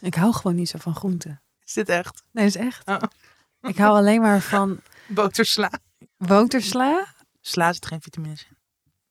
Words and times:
Ik 0.00 0.14
hou 0.14 0.32
gewoon 0.32 0.56
niet 0.56 0.68
zo 0.68 0.78
van 0.78 0.94
groenten. 0.94 1.42
Is 1.64 1.72
dit 1.72 1.88
echt? 1.88 2.22
Nee, 2.30 2.46
is 2.46 2.56
echt. 2.56 2.88
Oh. 2.88 3.02
Ik 3.60 3.76
hou 3.76 3.96
alleen 3.96 4.20
maar 4.20 4.40
van 4.40 4.80
Botersla. 5.06 5.70
botersla. 6.16 7.06
Sla 7.40 7.72
zit 7.72 7.86
geen 7.86 8.00
vitamines 8.02 8.46
in. 8.50 8.56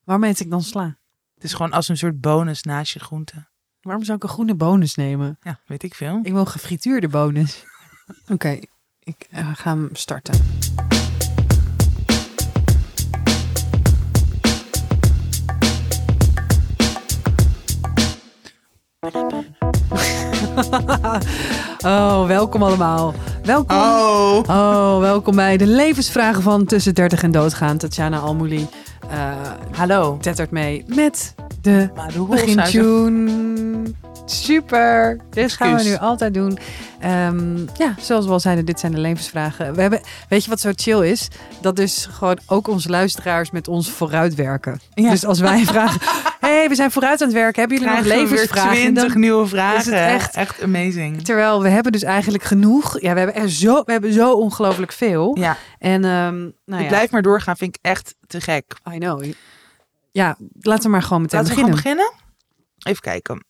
Waarom 0.04 0.24
eet 0.24 0.40
ik 0.40 0.50
dan 0.50 0.62
sla? 0.62 0.98
Het 1.34 1.44
is 1.44 1.52
gewoon 1.52 1.72
als 1.72 1.88
een 1.88 1.96
soort 1.96 2.20
bonus 2.20 2.62
naast 2.62 2.92
je 2.92 2.98
groente. 2.98 3.48
Waarom 3.80 4.04
zou 4.04 4.16
ik 4.16 4.22
een 4.22 4.28
groene 4.28 4.54
bonus 4.54 4.94
nemen? 4.94 5.38
Ja, 5.42 5.60
weet 5.66 5.82
ik 5.82 5.94
veel. 5.94 6.20
Ik 6.22 6.32
wil 6.32 6.40
een 6.40 6.46
gefrituurde 6.46 7.08
bonus. 7.08 7.64
Oké, 8.32 8.58
ik 8.98 9.26
eh, 9.30 9.54
ga 9.54 9.70
hem 9.70 9.88
starten. 9.92 10.38
oh, 21.86 22.26
welkom 22.26 22.62
allemaal. 22.62 23.14
Welkom. 23.42 23.76
Oh. 23.76 24.40
Oh, 24.46 24.98
welkom 24.98 25.36
bij 25.36 25.56
de 25.56 25.66
levensvragen 25.66 26.42
van 26.42 26.64
Tussen 26.64 26.94
30 26.94 27.22
en 27.22 27.30
Doodgaan. 27.30 27.76
Tatjana 27.76 28.18
Almouli 28.18 28.68
eh 29.10 29.32
Hallo. 29.72 30.18
tettert 30.20 30.50
mee 30.50 30.84
met 30.86 31.34
de 31.60 31.90
begintune. 32.28 33.82
Super. 34.24 35.20
Dit 35.30 35.52
gaan 35.52 35.76
we 35.76 35.82
nu 35.82 35.96
altijd 35.96 36.34
doen. 36.34 36.58
Ehm, 37.00 37.58
ja, 37.58 37.94
zoals 38.00 38.26
we 38.26 38.32
al 38.32 38.40
zeiden, 38.40 38.64
dit 38.64 38.80
zijn 38.80 38.92
de 38.92 38.98
levensvragen. 38.98 39.74
We 39.74 39.80
hebben, 39.80 40.00
weet 40.28 40.44
je 40.44 40.50
wat 40.50 40.60
zo 40.60 40.70
chill 40.74 41.10
is? 41.10 41.28
Dat 41.60 41.76
dus 41.76 42.08
gewoon 42.10 42.38
ook 42.46 42.68
onze 42.68 42.88
luisteraars 42.88 43.50
met 43.50 43.68
ons 43.68 43.90
vooruitwerken. 43.90 44.80
Ja. 44.94 45.10
Dus 45.10 45.24
als 45.24 45.40
wij 45.40 45.64
vragen, 45.64 46.00
hey, 46.40 46.68
we 46.68 46.74
zijn 46.74 46.90
vooruit 46.90 47.20
aan 47.20 47.26
het 47.28 47.36
werken. 47.36 47.60
Hebben 47.60 47.78
jullie 47.78 47.94
nog 47.94 48.04
Krijgen 48.04 48.28
levensvragen? 48.30 48.72
20 48.76 49.08
Dan- 49.12 49.20
nieuwe 49.20 49.46
vragen. 49.46 49.78
is 49.78 49.84
het 49.84 49.94
echt- 49.94 50.34
echt 50.36 50.62
amazing. 50.62 51.22
Terwijl 51.24 51.62
we 51.62 51.68
hebben 51.68 51.92
dus 51.92 52.02
eigenlijk 52.02 52.42
genoeg. 52.44 53.00
Ja, 53.00 53.12
we 53.12 53.18
hebben 53.20 53.42
er 53.42 53.50
zo, 53.50 53.82
we 53.84 53.92
hebben 53.92 54.12
zo 54.12 54.32
ongelooflijk 54.32 54.92
veel. 54.92 55.36
Ja, 55.38 55.56
En 55.78 56.04
ehm 56.04 56.38
nou 56.40 56.52
ik 56.64 56.80
ja, 56.80 56.86
blijf 56.86 57.10
maar 57.10 57.22
doorgaan. 57.22 57.56
Vind 57.56 57.76
ik 57.76 57.84
echt 57.84 58.14
te 58.26 58.40
gek. 58.40 58.64
I 58.94 58.98
know. 58.98 59.24
Ja, 60.12 60.36
laten 60.60 60.84
we 60.84 60.88
maar 60.90 61.02
gewoon 61.02 61.22
meteen 61.22 61.40
Laten 61.40 61.54
we 61.56 61.62
beginnen. 61.62 61.82
gewoon 61.82 62.04
beginnen? 62.04 62.28
Even 62.82 63.02
kijken. 63.02 63.44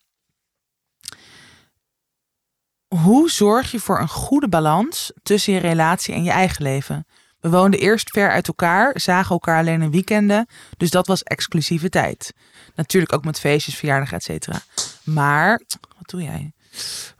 Hoe 2.88 3.30
zorg 3.30 3.70
je 3.70 3.80
voor 3.80 4.00
een 4.00 4.08
goede 4.08 4.48
balans 4.48 5.12
tussen 5.22 5.52
je 5.52 5.58
relatie 5.60 6.14
en 6.14 6.22
je 6.22 6.30
eigen 6.30 6.62
leven? 6.62 7.06
We 7.40 7.50
woonden 7.50 7.80
eerst 7.80 8.10
ver 8.10 8.30
uit 8.30 8.48
elkaar, 8.48 9.00
zagen 9.00 9.30
elkaar 9.30 9.58
alleen 9.58 9.82
in 9.82 9.90
weekenden, 9.90 10.46
dus 10.76 10.90
dat 10.90 11.06
was 11.06 11.22
exclusieve 11.22 11.88
tijd. 11.88 12.32
Natuurlijk 12.74 13.12
ook 13.12 13.24
met 13.24 13.40
feestjes, 13.40 13.76
verjaardagen, 13.76 14.16
et 14.16 14.22
cetera. 14.22 14.60
Maar, 15.04 15.60
wat 15.96 16.10
doe 16.10 16.22
jij? 16.22 16.52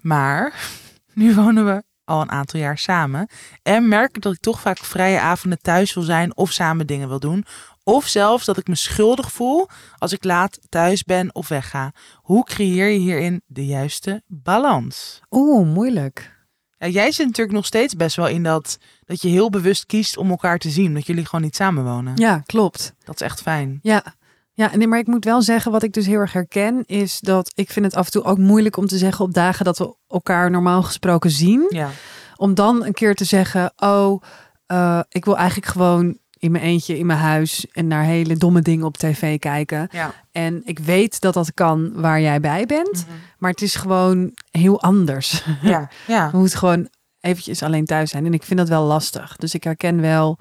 Maar, 0.01 0.55
nu 1.15 1.35
wonen 1.35 1.67
we 1.67 1.83
al 2.05 2.21
een 2.21 2.31
aantal 2.31 2.61
jaar 2.61 2.79
samen 2.79 3.29
en 3.63 3.89
merk 3.89 4.23
dat 4.23 4.33
ik 4.33 4.41
toch 4.41 4.61
vaak 4.61 4.79
vrije 4.79 5.21
avonden 5.21 5.59
thuis 5.63 5.95
wil 5.95 6.03
zijn 6.03 6.37
of 6.37 6.53
samen 6.53 6.87
dingen 6.87 7.09
wil 7.09 7.21
doen. 7.21 7.45
Of 7.83 8.07
zelfs 8.07 8.45
dat 8.45 8.57
ik 8.57 8.69
me 8.69 8.75
schuldig 8.75 9.33
voel 9.33 9.69
als 9.99 10.13
ik 10.13 10.25
laat 10.25 10.59
thuis 10.69 11.03
ben 11.03 11.35
of 11.35 11.49
wegga. 11.49 11.93
Hoe 12.15 12.45
creëer 12.45 12.89
je 12.89 12.99
hierin 12.99 13.43
de 13.47 13.67
juiste 13.67 14.23
balans? 14.27 15.21
Oeh, 15.31 15.67
moeilijk. 15.67 16.40
Ja, 16.81 16.89
jij 16.89 17.13
zit 17.13 17.27
natuurlijk 17.27 17.57
nog 17.57 17.67
steeds 17.67 17.95
best 17.97 18.17
wel 18.17 18.29
in 18.29 18.43
dat, 18.43 18.79
dat 19.05 19.23
je 19.23 19.29
heel 19.29 19.51
bewust 19.51 19.87
kiest 19.87 20.17
om 20.17 20.31
elkaar 20.31 20.59
te 20.59 20.71
zien. 20.71 20.95
Dat 20.95 21.07
jullie 21.07 21.25
gewoon 21.25 21.45
niet 21.45 21.57
samenwonen. 21.57 22.17
Ja, 22.17 22.43
klopt. 22.47 22.95
Dat 23.05 23.15
is 23.15 23.27
echt 23.27 23.43
fijn. 23.43 23.79
Ja. 23.83 24.15
Ja, 24.53 24.77
nee, 24.77 24.87
maar 24.87 24.99
ik 24.99 25.07
moet 25.07 25.25
wel 25.25 25.43
zeggen, 25.43 25.73
wat 25.73 25.83
ik 25.83 25.93
dus 25.93 26.07
heel 26.07 26.19
erg 26.19 26.33
herken, 26.33 26.83
is 26.87 27.19
dat 27.21 27.53
ik 27.55 27.71
vind 27.71 27.87
het 27.87 27.95
af 27.95 28.05
en 28.05 28.11
toe 28.13 28.23
ook 28.25 28.39
moeilijk 28.39 28.77
om 28.77 28.87
te 28.87 28.99
zeggen 28.99 29.25
op 29.25 29.35
dagen 29.35 29.65
dat 29.65 29.79
we 29.79 29.95
elkaar 30.09 30.51
normaal 30.51 30.83
gesproken 30.83 31.31
zien. 31.31 31.67
Ja, 31.69 31.91
Om 32.37 32.55
dan 32.55 32.85
een 32.85 32.93
keer 32.93 33.15
te 33.15 33.25
zeggen, 33.25 33.73
oh, 33.77 34.23
eh, 34.67 35.01
ik 35.09 35.25
wil 35.25 35.37
eigenlijk 35.37 35.67
gewoon 35.73 36.19
in 36.41 36.51
mijn 36.51 36.65
eentje 36.65 36.99
in 36.99 37.07
mijn 37.07 37.19
huis 37.19 37.67
en 37.73 37.87
naar 37.87 38.05
hele 38.05 38.37
domme 38.37 38.61
dingen 38.61 38.87
op 38.87 38.97
tv 38.97 39.39
kijken. 39.39 39.89
ja. 39.93 40.15
En 40.33 40.63
ik 40.65 40.79
weet 40.79 41.21
dat 41.21 41.35
dat 41.35 41.55
kan 41.55 41.93
waar 41.95 42.21
jij 42.21 42.41
bij 42.41 42.67
bent, 42.67 43.07
maar 43.39 43.51
het 43.51 43.63
is 43.63 43.75
gewoon 43.75 44.37
heel 44.51 44.83
anders. 44.83 45.45
ja. 45.63 45.89
ja. 46.07 46.31
We 46.33 46.39
moeten 46.39 46.59
gewoon 46.59 46.89
eventjes 47.21 47.63
alleen 47.63 47.85
thuis 47.85 48.11
zijn. 48.11 48.27
En 48.27 48.35
ik 48.35 48.43
vind 48.43 48.59
dat 48.59 48.69
wel 48.69 48.85
lastig. 48.85 49.37
Dus 49.37 49.55
ik 49.55 49.65
herken 49.65 50.01
wel 50.01 50.39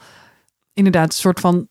inderdaad 0.74 1.08
een 1.08 1.20
soort 1.20 1.40
van 1.40 1.68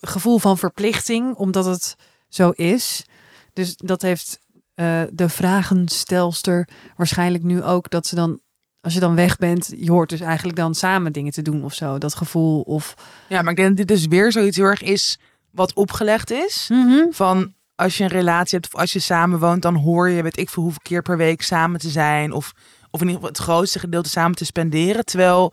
gevoel 0.00 0.38
van 0.38 0.58
verplichting, 0.58 1.34
omdat 1.34 1.64
het 1.64 1.96
zo 2.28 2.50
is. 2.50 3.04
Dus 3.52 3.76
dat 3.76 4.02
heeft 4.02 4.38
eh, 4.74 5.02
de 5.12 5.28
vragenstelster 5.28 6.68
waarschijnlijk 6.96 7.44
nu 7.44 7.62
ook, 7.62 7.90
dat 7.90 8.06
ze 8.06 8.14
dan, 8.14 8.40
als 8.82 8.94
je 8.94 9.00
dan 9.00 9.14
weg 9.14 9.36
bent, 9.36 9.72
je 9.76 9.90
hoort 9.90 10.08
dus 10.08 10.20
eigenlijk 10.20 10.56
dan 10.56 10.74
samen 10.74 11.12
dingen 11.12 11.32
te 11.32 11.42
doen 11.42 11.64
of 11.64 11.74
zo. 11.74 11.98
Dat 11.98 12.14
gevoel 12.14 12.60
of... 12.60 12.94
ja, 13.28 13.42
maar 13.42 13.50
ik 13.50 13.56
denk 13.56 13.68
dat 13.68 13.76
dit 13.76 13.88
dus 13.88 14.06
weer 14.06 14.32
zoiets 14.32 14.56
heel 14.56 14.66
erg 14.66 14.82
is 14.82 15.18
wat 15.50 15.74
opgelegd 15.74 16.30
is. 16.30 16.68
Van 17.10 17.54
als 17.74 17.96
je 17.96 18.04
een 18.04 18.10
relatie 18.10 18.58
hebt 18.58 18.74
of 18.74 18.80
als 18.80 18.92
je 18.92 18.98
samenwoont, 18.98 19.62
dan 19.62 19.74
hoor 19.74 20.08
je, 20.08 20.22
weet 20.22 20.38
ik 20.38 20.50
veel 20.50 20.62
hoeveel 20.62 20.80
keer 20.82 21.02
per 21.02 21.16
week 21.16 21.42
samen 21.42 21.80
te 21.80 21.88
zijn. 21.88 22.32
Of, 22.32 22.52
of 22.90 23.00
in 23.00 23.06
ieder 23.06 23.14
geval 23.14 23.28
het 23.28 23.38
grootste 23.38 23.78
gedeelte 23.78 24.08
samen 24.08 24.36
te 24.36 24.44
spenderen. 24.44 25.04
Terwijl, 25.04 25.52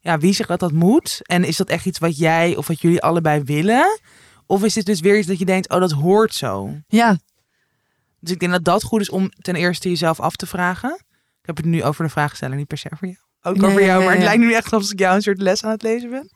ja, 0.00 0.18
wie 0.18 0.32
zegt 0.32 0.48
dat 0.48 0.60
dat 0.60 0.72
moet? 0.72 1.20
En 1.22 1.44
is 1.44 1.56
dat 1.56 1.68
echt 1.68 1.86
iets 1.86 1.98
wat 1.98 2.18
jij 2.18 2.56
of 2.56 2.66
wat 2.66 2.80
jullie 2.80 3.02
allebei 3.02 3.42
willen? 3.42 4.00
Of 4.46 4.64
is 4.64 4.74
dit 4.74 4.86
dus 4.86 5.00
weer 5.00 5.18
iets 5.18 5.26
dat 5.26 5.38
je 5.38 5.44
denkt, 5.44 5.70
oh, 5.70 5.80
dat 5.80 5.92
hoort 5.92 6.34
zo? 6.34 6.70
Ja, 6.88 7.18
Dus 8.20 8.30
ik 8.30 8.38
denk 8.38 8.52
dat 8.52 8.64
dat 8.64 8.82
goed 8.82 9.00
is 9.00 9.10
om 9.10 9.30
ten 9.40 9.54
eerste 9.54 9.88
jezelf 9.88 10.20
af 10.20 10.36
te 10.36 10.46
vragen. 10.46 11.04
Ik 11.46 11.56
heb 11.56 11.64
het 11.64 11.74
nu 11.74 11.84
over 11.84 12.04
de 12.04 12.10
vraagsteller, 12.10 12.56
niet 12.56 12.66
per 12.66 12.78
se 12.78 12.90
voor 12.98 13.08
jou. 13.08 13.18
Ook 13.42 13.62
over 13.62 13.84
jou, 13.84 14.04
maar 14.04 14.14
het 14.14 14.22
lijkt 14.22 14.40
nu 14.42 14.52
echt 14.54 14.72
alsof 14.72 14.92
ik 14.92 14.98
jou 14.98 15.14
een 15.14 15.22
soort 15.22 15.40
les 15.40 15.64
aan 15.64 15.70
het 15.70 15.82
lezen 15.82 16.10
ben. 16.10 16.30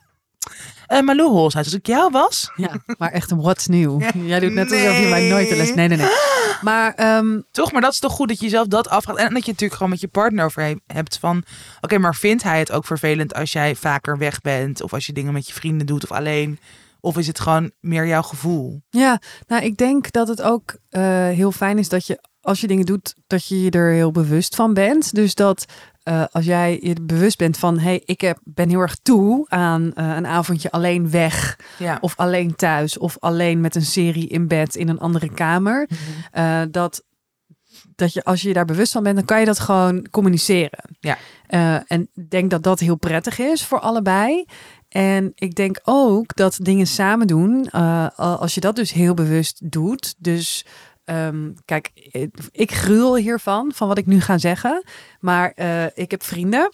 Uh, 0.93 1.01
Malou 1.01 1.29
Holshuis, 1.31 1.65
als 1.65 1.75
ik 1.75 1.87
jou 1.87 2.11
was, 2.11 2.51
ja, 2.57 2.83
maar 2.99 3.11
echt 3.13 3.31
een 3.31 3.41
what's 3.41 3.67
nieuw. 3.67 4.01
Jij 4.25 4.41
doet 4.41 4.53
net 4.53 4.73
alsof 4.73 4.99
je 5.01 5.07
mij 5.11 5.29
nooit 5.29 5.49
de 5.49 5.57
les... 5.57 5.75
Nee, 5.75 5.89
nee, 5.89 5.97
nee. 5.99 6.09
Maar 6.63 6.95
ehm, 6.95 7.41
toch, 7.51 7.73
maar 7.73 7.81
dat 7.81 7.93
is 7.93 7.99
toch 7.99 8.13
goed 8.13 8.29
dat 8.29 8.39
je 8.39 8.45
jezelf 8.45 8.67
dat 8.67 8.89
afvraagt. 8.89 9.19
En 9.19 9.35
dat 9.35 9.45
je 9.45 9.51
natuurlijk 9.51 9.73
gewoon 9.73 9.91
met 9.91 10.01
je 10.01 10.09
partner 10.09 10.45
over 10.45 10.63
he- 10.63 10.77
hebt 10.87 11.19
van... 11.19 11.43
Oké, 11.81 11.99
maar 11.99 12.15
vindt 12.15 12.43
hij 12.43 12.59
het 12.59 12.73
ook 12.73 12.85
vervelend 12.87 13.35
als 13.35 13.53
jij 13.53 13.75
vaker 13.75 14.19
weg 14.19 14.41
bent? 14.41 14.83
Of 14.83 14.93
als 14.93 15.07
je 15.07 15.13
dingen 15.13 15.33
met 15.33 15.47
je 15.47 15.53
vrienden 15.53 15.87
doet 15.87 16.03
of 16.03 16.13
alleen? 16.13 16.59
Of 17.01 17.19
is 17.19 17.27
het 17.27 17.41
gewoon 17.41 17.71
meer 17.81 18.07
jouw 18.07 18.23
gevoel? 18.23 18.83
Ja, 18.91 19.21
nou, 19.47 19.63
ik 19.65 19.77
denk 19.77 20.13
dat 20.13 20.29
het 20.29 20.43
ook 20.43 20.77
eh, 20.89 21.03
heel 21.29 21.53
fijn 21.53 21.79
is 21.79 21.89
dat 21.89 22.07
je, 22.07 22.21
als 22.51 22.61
je 22.61 22.67
dingen 22.67 22.87
doet, 22.87 23.15
dat 23.27 23.47
je 23.47 23.63
je 23.63 23.71
er 23.71 23.93
heel 23.93 24.11
bewust 24.11 24.55
van 24.55 24.75
bent. 24.75 25.15
Dus 25.15 25.35
dat 25.35 25.65
eh, 26.03 26.25
als 26.31 26.45
jij 26.45 26.79
je 26.83 26.97
bewust 27.03 27.39
bent 27.39 27.59
van, 27.59 27.79
hé, 27.79 27.85
hey, 27.85 28.03
ik 28.05 28.21
heb, 28.21 28.39
ben 28.45 28.69
heel 28.69 28.81
erg 28.81 28.97
toe 29.03 29.47
aan 29.49 29.93
eh, 29.95 30.15
een 30.17 30.27
avondje 30.27 30.71
alleen 30.71 31.11
weg, 31.11 31.59
Ja. 31.79 31.99
of 32.01 32.17
alleen 32.17 32.55
thuis, 32.57 32.99
of 32.99 33.17
alleen 33.19 33.61
met 33.61 33.75
een 33.75 33.85
serie 33.85 34.29
in 34.29 34.49
bed 34.49 34.75
in 34.75 34.89
een 34.89 34.99
andere 34.99 35.31
kamer, 35.35 35.89
eh, 36.33 36.63
dat, 36.71 37.03
dat 37.95 38.13
je, 38.13 38.25
als 38.25 38.43
je 38.43 38.49
je 38.49 38.55
daar 38.55 38.65
bewust 38.65 38.93
van 38.93 39.03
bent, 39.03 39.17
dan 39.17 39.25
kan 39.25 39.41
je 39.41 39.47
dat 39.47 39.59
gewoon 39.59 40.07
communiceren. 40.11 40.85
Ja. 41.01 41.19
En 41.87 42.09
ik 42.15 42.31
denk 42.31 42.51
dat 42.51 42.63
dat 42.63 42.81
heel 42.81 42.97
prettig 42.97 43.39
is 43.39 43.65
voor 43.65 43.81
allebei. 43.81 44.45
En 44.89 45.33
ik 45.35 45.55
denk 45.55 45.81
ook 45.85 46.37
dat 46.37 46.59
dingen 46.63 46.87
samen 46.87 47.27
doen, 47.27 47.71
als 48.17 48.55
je 48.55 48.61
dat 48.61 48.77
dus 48.77 48.93
heel 48.93 49.15
bewust 49.15 49.73
doet. 49.73 50.15
Dus 50.19 50.65
ehm, 51.11 51.51
kijk, 51.65 51.91
ik- 52.53 52.73
gruwel 52.73 53.17
hiervan, 53.17 53.73
van 53.75 53.89
wat 53.89 53.99
ik 53.99 54.07
nu 54.07 54.21
ga 54.21 54.39
zeggen. 54.39 54.85
Maar 55.21 55.53
eh, 55.55 55.85
ik 55.95 56.11
heb 56.11 56.23
vrienden. 56.23 56.73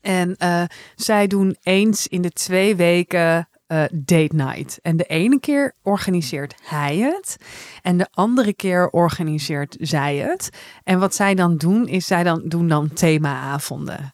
En 0.00 0.36
eh, 0.36 0.62
zij 0.94 1.26
doen 1.26 1.56
eens 1.62 2.06
in 2.08 2.22
de 2.22 2.30
twee 2.30 2.76
weken 2.76 3.48
eh, 3.66 3.84
date 3.92 4.34
night. 4.34 4.78
En 4.82 4.96
de 4.96 5.04
ene 5.04 5.40
keer 5.40 5.74
organiseert 5.82 6.54
hij 6.62 6.96
het. 6.96 7.36
En 7.82 7.96
de 7.96 8.08
andere 8.10 8.54
keer 8.54 8.88
organiseert 8.90 9.76
zij 9.80 10.16
het. 10.16 10.48
En 10.84 10.98
wat 10.98 11.14
zij 11.14 11.34
dan 11.34 11.56
doen, 11.56 11.88
is 11.88 12.06
zij 12.06 12.22
dan 12.22 12.42
doen 12.44 12.68
dan 12.68 12.92
themaavonden. 12.92 14.12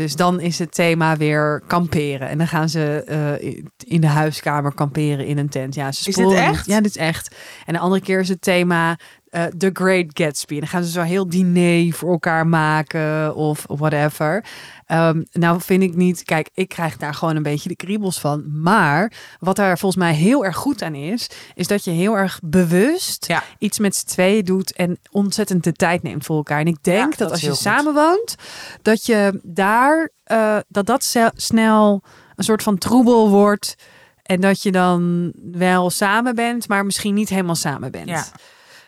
Dus 0.00 0.16
dan 0.16 0.40
is 0.40 0.58
het 0.58 0.74
thema 0.74 1.16
weer 1.16 1.62
kamperen. 1.66 2.28
En 2.28 2.38
dan 2.38 2.46
gaan 2.46 2.68
ze 2.68 3.02
eh, 3.06 3.54
in 3.78 4.00
de 4.00 4.06
huiskamer 4.06 4.74
kamperen 4.74 5.26
in 5.26 5.38
een 5.38 5.48
tent. 5.48 5.74
Ja, 5.74 5.92
ze 5.92 6.04
dit 6.04 6.14
sporen 6.14 6.42
echt? 6.42 6.52
niet. 6.52 6.66
Ja, 6.66 6.80
dit 6.80 6.90
is 6.90 6.96
echt. 6.96 7.36
En 7.66 7.72
de 7.72 7.78
andere 7.78 8.02
keer 8.02 8.20
is 8.20 8.28
het 8.28 8.42
thema 8.42 8.98
eh, 9.30 9.44
The 9.44 9.70
Great 9.72 10.06
Gatsby. 10.08 10.54
En 10.54 10.60
dan 10.60 10.68
gaan 10.68 10.84
ze 10.84 10.90
zo 10.90 11.02
heel 11.02 11.28
diner 11.28 11.92
voor 11.92 12.10
elkaar 12.12 12.46
maken 12.46 13.34
of 13.34 13.64
whatever. 13.68 14.44
Ehm, 14.86 15.22
nou 15.32 15.60
vind 15.60 15.82
ik 15.82 15.94
niet, 15.94 16.22
kijk, 16.22 16.50
ik 16.54 16.68
krijg 16.68 16.96
daar 16.96 17.14
gewoon 17.14 17.36
een 17.36 17.42
beetje 17.42 17.68
de 17.68 17.76
kriebels 17.76 18.20
van. 18.20 18.60
Maar 18.62 19.12
wat 19.38 19.56
daar 19.56 19.78
volgens 19.78 20.02
mij 20.02 20.14
heel 20.14 20.44
erg 20.44 20.56
goed 20.56 20.82
aan 20.82 20.94
is, 20.94 21.30
is 21.54 21.66
dat 21.66 21.84
je 21.84 21.90
heel 21.90 22.16
erg 22.16 22.38
bewust 22.42 23.26
Ja. 23.26 23.42
iets 23.58 23.78
met 23.78 23.96
z'n 23.96 24.06
tweeën 24.06 24.44
doet 24.44 24.72
en 24.72 24.98
ontzettend 25.10 25.64
de 25.64 25.72
tijd 25.72 26.02
neemt 26.02 26.24
voor 26.24 26.36
elkaar. 26.36 26.60
En 26.60 26.66
ik 26.66 26.82
denk 26.82 26.98
Ja, 26.98 27.08
dat, 27.08 27.18
dat 27.18 27.30
als 27.30 27.40
je 27.40 27.54
samenwoont, 27.54 28.34
dat 28.82 29.06
je 29.06 29.40
daar, 29.42 30.10
eh, 30.24 30.56
dat 30.68 30.86
dat 30.86 31.16
snel 31.34 32.02
een 32.36 32.44
soort 32.44 32.62
van 32.62 32.78
troebel 32.78 33.28
wordt. 33.28 33.74
En 34.22 34.40
dat 34.40 34.62
je 34.62 34.72
dan 34.72 35.32
wel 35.52 35.90
samen 35.90 36.34
bent, 36.34 36.68
maar 36.68 36.84
misschien 36.84 37.14
niet 37.14 37.28
helemaal 37.28 37.54
samen 37.54 37.90
bent. 37.90 38.08
Ja. 38.08 38.24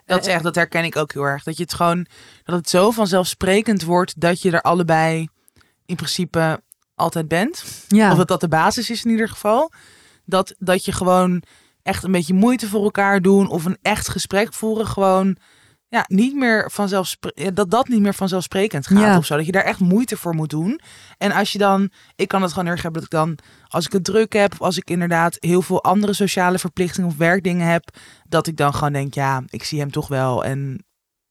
Dat 0.04 0.20
is 0.20 0.32
echt, 0.32 0.42
dat 0.42 0.54
herken 0.54 0.84
ik 0.84 0.96
ook 0.96 1.12
heel 1.12 1.22
erg. 1.22 1.42
Dat 1.42 1.56
je 1.56 1.62
het 1.62 1.74
gewoon, 1.74 2.06
dat 2.44 2.56
het 2.56 2.68
zo 2.68 2.90
vanzelfsprekend 2.90 3.82
wordt 3.82 4.20
dat 4.20 4.42
je 4.42 4.50
er 4.50 4.60
allebei 4.60 5.28
in 5.86 5.96
principe 5.96 6.62
altijd 6.94 7.28
bent. 7.28 7.64
ja. 7.88 8.10
Of 8.10 8.16
dat 8.16 8.28
dat 8.28 8.40
de 8.40 8.48
basis 8.48 8.90
is 8.90 9.04
in 9.04 9.10
ieder 9.10 9.28
geval. 9.28 9.72
Dat, 10.24 10.54
dat 10.58 10.84
je 10.84 10.92
gewoon 10.92 11.42
echt 11.82 12.04
een 12.04 12.12
beetje 12.12 12.34
moeite 12.34 12.68
voor 12.68 12.82
elkaar 12.82 13.20
doen 13.20 13.48
of 13.48 13.64
een 13.64 13.78
echt 13.82 14.08
gesprek 14.08 14.52
voeren 14.52 14.86
gewoon 14.86 15.36
ja, 15.92 16.04
niet 16.08 16.34
meer 16.34 16.70
vanzelfsprekend, 16.70 17.56
dat 17.56 17.70
dat 17.70 17.88
niet 17.88 18.00
meer 18.00 18.14
vanzelfsprekend 18.14 18.86
gaat 18.86 18.98
Ja. 18.98 19.16
of 19.16 19.24
zo. 19.26 19.36
Dat 19.36 19.46
je 19.46 19.52
daar 19.52 19.64
echt 19.64 19.80
moeite 19.80 20.16
voor 20.16 20.34
moet 20.34 20.50
doen. 20.50 20.80
En 21.18 21.32
als 21.32 21.52
je 21.52 21.58
dan, 21.58 21.90
ik 22.16 22.28
kan 22.28 22.42
het 22.42 22.52
gewoon 22.52 22.68
erg 22.68 22.82
hebben 22.82 23.00
dat 23.02 23.12
ik 23.12 23.18
dan, 23.18 23.38
als 23.68 23.86
ik 23.86 23.92
het 23.92 24.04
druk 24.04 24.32
heb, 24.32 24.52
of 24.52 24.60
als 24.60 24.76
ik 24.76 24.90
inderdaad 24.90 25.36
heel 25.40 25.62
veel 25.62 25.82
andere 25.84 26.12
sociale 26.12 26.58
verplichtingen 26.58 27.08
of 27.10 27.16
werkdingen 27.16 27.66
heb, 27.66 27.96
dat 28.28 28.46
ik 28.46 28.56
dan 28.56 28.74
gewoon 28.74 28.92
denk, 28.92 29.14
ja, 29.14 29.42
ik 29.48 29.64
zie 29.64 29.78
hem 29.80 29.90
toch 29.90 30.08
wel 30.08 30.44
en 30.44 30.84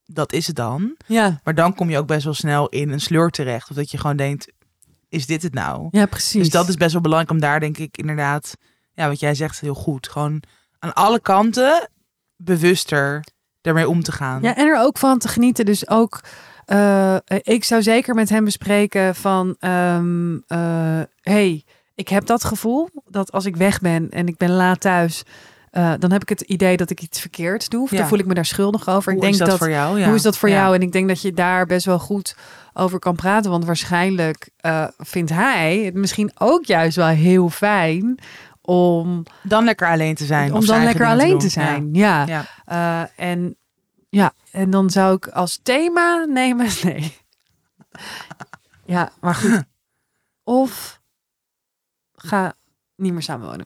dat 0.05 0.33
is 0.33 0.47
het 0.47 0.55
dan. 0.55 0.95
ja. 1.07 1.39
Maar 1.43 1.55
dan 1.55 1.75
kom 1.75 1.89
je 1.89 1.97
ook 1.97 2.07
best 2.07 2.23
wel 2.23 2.33
snel 2.33 2.67
in 2.69 2.89
een 2.89 3.01
sleur 3.01 3.29
terecht. 3.29 3.69
Of 3.69 3.75
dat 3.75 3.91
je 3.91 3.97
gewoon 3.97 4.15
denkt, 4.17 4.51
is 5.09 5.25
dit 5.25 5.41
het 5.41 5.53
nou? 5.53 5.87
ja, 5.91 6.05
precies. 6.05 6.41
Dus 6.41 6.49
dat 6.49 6.67
is 6.67 6.75
best 6.75 6.91
wel 6.91 7.01
belangrijk 7.01 7.33
om 7.33 7.39
daar 7.41 7.59
denk 7.59 7.77
ik 7.77 7.97
inderdaad, 7.97 8.53
ja, 8.93 9.07
wat 9.07 9.19
jij 9.19 9.35
zegt 9.35 9.59
heel 9.59 9.73
goed, 9.73 10.09
gewoon 10.09 10.43
aan 10.79 10.93
alle 10.93 11.19
kanten 11.19 11.89
bewuster 12.35 13.23
ermee 13.61 13.89
om 13.89 14.03
te 14.03 14.11
gaan. 14.11 14.41
Ja, 14.41 14.55
en 14.55 14.67
er 14.67 14.79
ook 14.79 14.97
van 14.97 15.17
te 15.17 15.27
genieten. 15.27 15.65
Dus 15.65 15.89
ook, 15.89 16.19
eh, 16.65 17.15
ik 17.41 17.63
zou 17.63 17.81
zeker 17.81 18.15
met 18.15 18.29
hem 18.29 18.45
bespreken 18.45 19.15
van, 19.15 19.55
ehm, 19.59 20.35
eh, 20.47 20.99
hey, 21.21 21.63
ik 21.95 22.07
heb 22.07 22.25
dat 22.25 22.43
gevoel 22.43 22.89
dat 23.09 23.31
als 23.31 23.45
ik 23.45 23.55
weg 23.55 23.79
ben 23.79 24.09
en 24.09 24.27
ik 24.27 24.37
ben 24.37 24.51
laat 24.51 24.79
thuis, 24.79 25.23
eh, 25.71 25.93
dan 25.99 26.11
heb 26.11 26.21
ik 26.21 26.29
het 26.29 26.41
idee 26.41 26.77
dat 26.77 26.89
ik 26.89 27.01
iets 27.01 27.19
verkeerd 27.19 27.69
doe. 27.69 27.81
Of 27.83 27.91
Ja. 27.91 27.97
dan 27.97 28.07
voel 28.07 28.19
ik 28.19 28.25
me 28.25 28.33
daar 28.33 28.45
schuldig 28.45 28.89
over. 28.89 29.03
Hoe 29.03 29.13
ik 29.13 29.19
denk 29.21 29.33
is 29.33 29.39
dat, 29.39 29.47
dat, 29.49 29.57
voor 29.57 29.69
jou? 29.69 29.99
Ja. 29.99 30.05
hoe 30.05 30.15
is 30.15 30.21
dat 30.21 30.37
voor 30.37 30.49
Ja. 30.49 30.55
jou? 30.55 30.75
En 30.75 30.81
ik 30.81 30.91
denk 30.91 31.07
dat 31.07 31.21
je 31.21 31.33
daar 31.33 31.65
best 31.65 31.85
wel 31.85 31.99
goed 31.99 32.35
over 32.73 32.99
kan 32.99 33.15
praten. 33.15 33.51
Want 33.51 33.65
waarschijnlijk 33.65 34.49
vindt 34.97 35.29
hij 35.31 35.77
het 35.79 35.93
misschien 35.93 36.31
ook 36.37 36.65
juist 36.65 36.95
wel 36.95 37.07
heel 37.07 37.49
fijn 37.49 38.19
om, 38.71 39.23
Dan 39.43 39.63
lekker 39.63 39.87
alleen 39.87 40.15
te 40.15 40.25
zijn. 40.25 40.53
om 40.53 40.65
dan 40.65 40.83
lekker 40.83 41.05
alleen 41.05 41.39
te 41.39 41.49
zijn. 41.49 41.93
Ja. 41.93 42.25
Ja. 42.25 42.45
Eh, 42.65 43.25
en 43.29 43.55
ja, 44.09 44.33
en 44.51 44.69
dan 44.69 44.89
zou 44.89 45.15
ik 45.15 45.27
als 45.27 45.59
thema 45.63 46.25
nemen. 46.25 46.67
Nee. 46.83 47.17
Ja, 48.85 49.11
maar 49.19 49.35
goed. 49.35 49.63
Of 50.43 50.99
ga 52.15 52.53
niet 52.95 53.13
meer 53.13 53.21
samenwonen. 53.21 53.65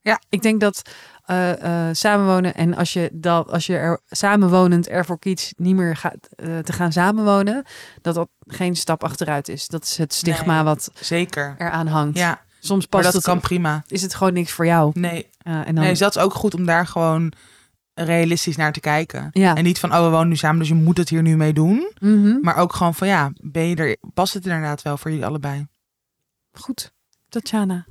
Ja. 0.00 0.20
Ik 0.28 0.42
denk 0.42 0.60
dat 0.60 0.82
eh, 1.24 1.88
eh, 1.88 1.94
samenwonen 1.94 2.54
en 2.54 2.74
als 2.76 2.92
je 2.92 3.10
dat 3.12 3.50
als 3.50 3.66
je 3.66 3.76
er 3.76 4.00
samenwonend 4.08 4.88
ervoor 4.88 5.18
kiest 5.18 5.52
niet 5.56 5.76
meer 5.76 5.96
gaat, 5.96 6.28
te 6.36 6.72
gaan 6.72 6.92
samenwonen, 6.92 7.64
dat 8.02 8.14
dat 8.14 8.28
geen 8.46 8.76
stap 8.76 9.04
achteruit 9.04 9.48
is. 9.48 9.68
Dat 9.68 9.82
is 9.84 9.96
het 9.98 10.14
stigma 10.14 10.54
Nee. 10.54 10.64
wat 10.64 10.90
Zeker. 10.94 11.54
eraan 11.58 11.86
hangt. 11.86 12.18
Ja, 12.18 12.40
Soms 12.60 12.80
maar 12.80 12.88
past 12.88 13.04
dat 13.04 13.12
het, 13.12 13.24
kan 13.24 13.40
prima. 13.40 13.84
is 13.86 14.02
het 14.02 14.14
gewoon 14.14 14.32
niks 14.32 14.52
voor 14.52 14.66
jou. 14.66 14.90
Nee, 14.94 15.28
Eh, 15.42 15.52
en 15.54 15.64
dan, 15.64 15.74
nee, 15.74 15.88
dus 15.90 15.98
dat 15.98 16.16
is 16.16 16.22
ook 16.22 16.34
goed 16.34 16.54
om 16.54 16.64
daar 16.66 16.86
gewoon 16.86 17.32
realistisch 17.94 18.56
naar 18.56 18.72
te 18.72 18.80
kijken. 18.80 19.28
ja. 19.32 19.54
En 19.54 19.64
niet 19.64 19.78
van, 19.78 19.92
oh, 19.94 20.04
we 20.04 20.10
wonen 20.10 20.28
nu 20.28 20.36
samen, 20.36 20.58
dus 20.58 20.68
je 20.68 20.74
moet 20.74 20.96
het 20.96 21.08
hier 21.08 21.22
nu 21.22 21.36
mee 21.36 21.52
doen. 21.52 21.92
Mhm. 22.00 22.38
Maar 22.40 22.56
ook 22.56 22.72
gewoon 22.72 22.94
van, 22.94 23.08
ja, 23.08 23.32
ben 23.40 23.62
je 23.62 23.76
er, 23.76 23.96
past 24.14 24.34
het 24.34 24.44
inderdaad 24.46 24.82
wel 24.82 24.96
voor 24.96 25.10
jullie 25.10 25.26
allebei? 25.26 25.66
Goed, 26.52 26.92
Tatjana. 27.28 27.86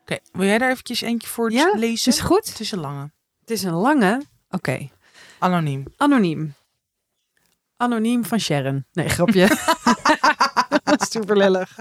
Oké, 0.00 0.18
wil 0.32 0.46
jij 0.46 0.58
daar 0.58 0.70
eventjes 0.70 1.00
eentje 1.00 1.28
voor 1.28 1.52
Ja, 1.52 1.72
lezen? 1.76 2.12
Is 2.12 2.20
goed? 2.20 2.48
Het 2.48 2.60
is 2.60 2.72
een 2.72 2.78
lange. 2.80 3.10
Het 3.40 3.50
is 3.50 3.62
een 3.62 3.72
lange. 3.72 4.22
Oké. 4.50 4.88
Anoniem. 5.38 5.84
Anoniem. 5.96 6.54
Anoniem 7.82 8.24
van 8.24 8.40
Sharon. 8.40 8.84
Nee, 8.92 9.08
grapje. 9.08 9.46
Super 11.10 11.36
lullig. 11.36 11.76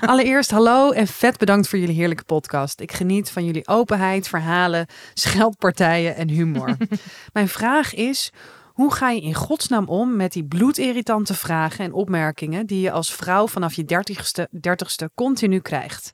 Allereerst 0.00 0.50
hallo 0.50 0.90
en 0.90 1.06
vet 1.06 1.38
bedankt 1.38 1.68
voor 1.68 1.78
jullie 1.78 1.94
heerlijke 1.94 2.24
podcast. 2.24 2.80
Ik 2.80 2.92
geniet 2.92 3.30
van 3.30 3.44
jullie 3.44 3.66
openheid, 3.68 4.28
verhalen, 4.28 4.86
scheldpartijen 5.14 6.16
en 6.16 6.28
humor. 6.28 6.76
Mijn 7.32 7.48
vraag 7.48 7.94
is, 7.94 8.30
hoe 8.72 8.92
ga 8.94 9.10
je 9.10 9.20
in 9.20 9.34
godsnaam 9.34 9.88
om 9.88 10.16
met 10.16 10.32
die 10.32 10.44
bloedirritante 10.44 11.34
vragen 11.34 11.84
en 11.84 11.92
opmerkingen 11.92 12.66
die 12.66 12.80
je 12.80 12.90
als 12.90 13.12
vrouw 13.14 13.46
vanaf 13.48 13.74
je 13.74 13.84
dertigste, 13.84 14.48
dertigste 14.60 15.10
continu 15.14 15.60
krijgt? 15.60 16.12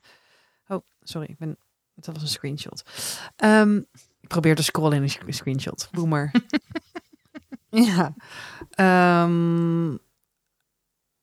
Oh, 0.67 0.79
sorry, 1.01 1.27
ik 1.29 1.37
ben, 1.37 1.57
dat 1.95 2.13
was 2.13 2.23
een 2.23 2.29
screenshot. 2.29 2.83
Ehm, 3.35 3.75
ik 4.21 4.27
probeer 4.27 4.55
te 4.55 4.63
scrollen 4.63 4.97
in 4.97 5.03
een 5.03 5.09
sc- 5.09 5.23
screenshot. 5.27 5.87
Boomer. 5.91 6.31
ja. 7.89 8.13
Ehm, 8.69 9.95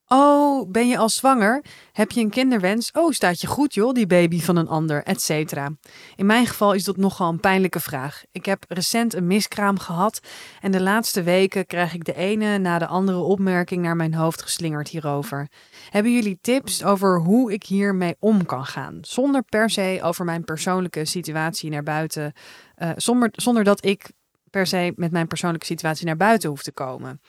oh, 0.07 0.71
ben 0.71 0.89
je 0.89 0.99
al 0.99 1.09
zwanger? 1.09 1.65
Heb 1.93 2.11
je 2.11 2.21
een 2.21 2.31
kinderwens? 2.31 2.91
Oh, 2.91 3.11
staat 3.11 3.41
je 3.41 3.47
goed 3.47 3.75
joh, 3.75 3.93
die 3.93 4.07
baby 4.07 4.41
van 4.41 4.57
een 4.57 4.69
ander, 4.69 5.03
et 5.03 5.23
cetera. 5.23 5.71
In 6.17 6.27
mijn 6.27 6.47
geval 6.47 6.73
is 6.73 6.85
dat 6.85 6.97
nogal 6.97 7.29
een 7.29 7.41
pijnlijke 7.41 7.81
vraag. 7.81 8.23
Ik 8.33 8.45
heb 8.47 8.65
recent 8.69 9.15
een 9.15 9.27
miskraam 9.27 9.79
gehad 9.79 10.21
en 10.61 10.71
de 10.71 10.81
laatste 10.81 11.23
weken 11.23 11.67
krijg 11.67 11.95
ik 11.95 12.05
de 12.05 12.15
ene 12.15 12.59
na 12.59 12.79
de 12.79 12.87
andere 12.87 13.19
opmerking 13.19 13.83
naar 13.83 13.97
mijn 13.97 14.15
hoofd 14.15 14.43
geslingerd 14.43 14.89
hierover. 14.89 15.49
Hebben 15.91 16.13
jullie 16.13 16.39
tips 16.41 16.85
over 16.85 17.21
hoe 17.21 17.53
ik 17.53 17.63
hiermee 17.63 18.17
om 18.19 18.47
kan 18.47 18.65
gaan? 18.65 18.99
Zonder 19.01 19.43
per 19.43 19.71
se 19.71 20.01
over 20.03 20.25
mijn 20.25 20.45
persoonlijke 20.45 21.05
situatie 21.05 21.71
naar 21.71 21.83
buiten. 21.83 22.33
eh, 22.75 22.91
zonder, 22.97 23.29
zonder 23.33 23.65
dat 23.65 23.85
ik 23.85 24.11
per 24.53 24.67
se 24.67 24.93
met 24.97 25.11
mijn 25.11 25.27
persoonlijke 25.27 25.67
situatie 25.67 26.07
naar 26.07 26.17
buiten 26.17 26.49
hoef 26.49 26.63
te 26.63 26.73
komen. 26.73 27.21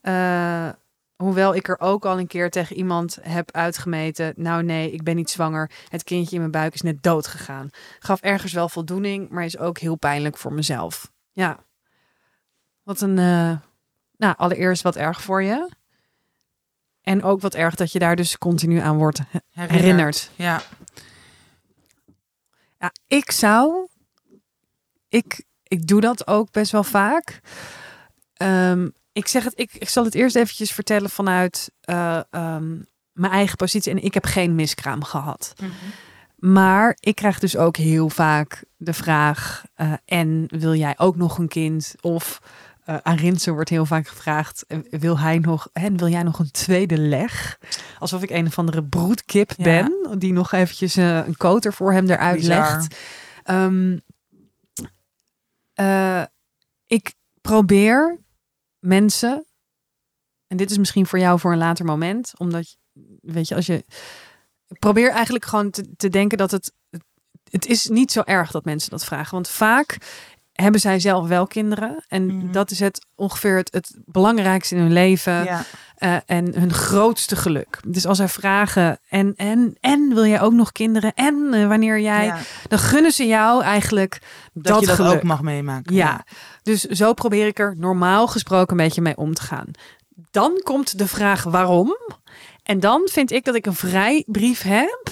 Eh, 0.00 0.68
hoewel 1.16 1.54
ik 1.54 1.68
er 1.68 1.80
ook 1.80 2.04
al 2.04 2.18
een 2.18 2.26
keer 2.26 2.50
tegen 2.50 2.76
iemand 2.76 3.18
heb 3.22 3.52
uitgemeten. 3.52 4.32
Nou 4.36 4.62
nee, 4.62 4.92
ik 4.92 5.02
ben 5.02 5.16
niet 5.16 5.30
zwanger. 5.30 5.70
Het 5.88 6.04
kindje 6.04 6.34
in 6.34 6.40
mijn 6.40 6.50
buik 6.52 6.74
is 6.74 6.82
net 6.82 7.02
dood 7.02 7.26
gegaan. 7.26 7.70
Gaf 7.98 8.20
ergens 8.20 8.52
wel 8.52 8.68
voldoening, 8.68 9.28
maar 9.28 9.44
is 9.44 9.58
ook 9.58 9.78
heel 9.78 9.96
pijnlijk 9.96 10.36
voor 10.36 10.52
mezelf. 10.52 11.12
Ja. 11.32 11.64
Wat 12.82 13.00
een. 13.00 13.18
eh, 13.18 13.56
nou, 14.16 14.34
allereerst 14.36 14.82
wat 14.82 14.96
erg 14.96 15.22
voor 15.22 15.42
je. 15.42 15.70
En 17.02 17.22
ook 17.22 17.40
wat 17.40 17.54
erg 17.54 17.74
dat 17.74 17.92
je 17.92 17.98
daar 17.98 18.16
dus 18.16 18.38
continu 18.38 18.78
aan 18.78 18.96
wordt 18.96 19.20
herinnerd. 19.50 20.30
Ja. 20.34 20.62
Ja, 22.78 22.92
ik 23.06 23.30
zou. 23.30 23.86
Ik, 25.08 25.44
ik 25.68 25.86
doe 25.86 26.00
dat 26.00 26.26
ook 26.26 26.50
best 26.50 26.72
wel 26.72 26.84
vaak. 26.84 27.40
Ehm, 28.34 28.88
ik 29.12 29.26
zeg 29.28 29.44
het, 29.44 29.52
ik, 29.56 29.70
ik 29.78 29.88
zal 29.88 30.04
het 30.04 30.14
eerst 30.14 30.36
eventjes 30.36 30.72
vertellen 30.72 31.10
vanuit 31.10 31.70
eh, 31.80 32.20
ehm, 32.30 32.74
mijn 33.12 33.32
eigen 33.32 33.56
positie. 33.56 33.92
En 33.92 34.04
ik 34.04 34.14
heb 34.14 34.24
geen 34.24 34.54
miskraam 34.54 35.04
gehad. 35.04 35.52
Maar 36.36 36.96
ik 37.00 37.14
krijg 37.14 37.38
dus 37.38 37.56
ook 37.56 37.76
heel 37.76 38.08
vaak 38.10 38.64
de 38.76 38.92
vraag: 38.92 39.64
eh, 39.74 39.92
en 40.04 40.44
wil 40.48 40.74
jij 40.74 40.94
ook 40.96 41.16
nog 41.16 41.38
een 41.38 41.48
kind? 41.48 41.94
Of 42.00 42.40
eh, 42.84 42.96
aan 43.02 43.16
Rinsen 43.16 43.52
wordt 43.52 43.70
heel 43.70 43.86
vaak 43.86 44.08
gevraagd: 44.08 44.64
wil 44.90 45.18
hij 45.18 45.38
nog 45.38 45.68
en 45.72 45.96
wil 45.96 46.08
jij 46.08 46.22
nog 46.22 46.38
een 46.38 46.50
tweede 46.50 46.98
leg? 46.98 47.58
Alsof 47.98 48.22
ik 48.22 48.30
een 48.30 48.46
of 48.46 48.58
andere 48.58 48.84
broedkip 48.84 49.52
Ja. 49.56 49.64
ben, 49.64 50.18
die 50.18 50.32
nog 50.32 50.52
eventjes 50.52 50.96
een 50.96 51.36
koter 51.36 51.72
voor 51.72 51.92
hem 51.92 52.10
eruit 52.10 52.36
Bizar. 52.36 52.56
legt. 52.56 52.96
Ehm, 53.44 53.98
eh, 55.76 56.22
ik 56.86 57.14
probeer 57.40 58.18
mensen, 58.78 59.46
en 60.46 60.56
dit 60.56 60.70
is 60.70 60.78
misschien 60.78 61.06
voor 61.06 61.18
jou 61.18 61.38
voor 61.38 61.52
een 61.52 61.58
later 61.58 61.84
moment, 61.84 62.32
omdat 62.36 62.76
weet 63.20 63.48
je, 63.48 63.54
als 63.54 63.66
je 63.66 63.84
ik 64.68 64.78
probeer 64.78 65.10
eigenlijk 65.10 65.44
gewoon 65.44 65.70
te, 65.70 65.96
te 65.96 66.08
denken 66.08 66.38
dat 66.38 66.50
het, 66.50 66.72
het 67.50 67.66
is 67.66 67.86
niet 67.86 68.12
zo 68.12 68.22
erg 68.24 68.50
dat 68.50 68.64
mensen 68.64 68.90
dat 68.90 69.04
vragen, 69.04 69.34
want 69.34 69.48
vaak 69.48 69.98
hebben 70.52 70.80
zij 70.80 71.00
zelf 71.00 71.28
wel 71.28 71.46
kinderen 71.46 72.04
en 72.08 72.36
Mhm. 72.36 72.52
dat 72.52 72.70
is 72.70 72.80
het 72.80 73.06
ongeveer 73.14 73.56
het, 73.56 73.72
het 73.72 73.98
belangrijkste 74.04 74.74
in 74.74 74.80
hun 74.80 74.92
leven 74.92 75.44
ja. 75.44 75.64
Eh, 75.96 76.16
en 76.26 76.58
hun 76.58 76.72
grootste 76.72 77.36
geluk. 77.36 77.80
Dus 77.86 78.06
als 78.06 78.16
zij 78.16 78.28
vragen 78.28 78.98
en 79.08 79.32
en 79.36 79.76
en 79.80 80.14
wil 80.14 80.26
jij 80.26 80.40
ook 80.40 80.52
nog 80.52 80.72
kinderen 80.72 81.14
en 81.14 81.48
eh, 81.54 81.66
wanneer 81.68 82.00
jij, 82.00 82.24
Ja. 82.24 82.38
dan 82.68 82.78
gunnen 82.78 83.12
ze 83.12 83.26
jou 83.26 83.62
eigenlijk 83.62 84.18
dat, 84.52 84.64
Dat, 84.64 84.80
je 84.80 84.86
dat 84.86 84.96
geluk. 84.96 85.12
ook 85.14 85.22
mag 85.22 85.42
meemaken. 85.42 85.94
Ja. 85.94 86.24
Dus 86.62 86.80
zo 86.84 87.12
probeer 87.12 87.46
ik 87.46 87.58
er 87.58 87.74
normaal 87.78 88.26
gesproken 88.26 88.70
een 88.78 88.84
beetje 88.84 89.00
mee 89.02 89.16
om 89.16 89.34
te 89.34 89.42
gaan. 89.42 89.70
Dan 90.30 90.60
komt 90.62 90.98
de 90.98 91.06
vraag 91.06 91.42
waarom. 91.44 91.96
En 92.62 92.80
dan 92.80 93.08
vind 93.12 93.30
ik 93.32 93.44
dat 93.44 93.54
ik 93.54 93.66
een 93.66 93.74
vrijbrief 93.74 94.62
heb. 94.62 95.08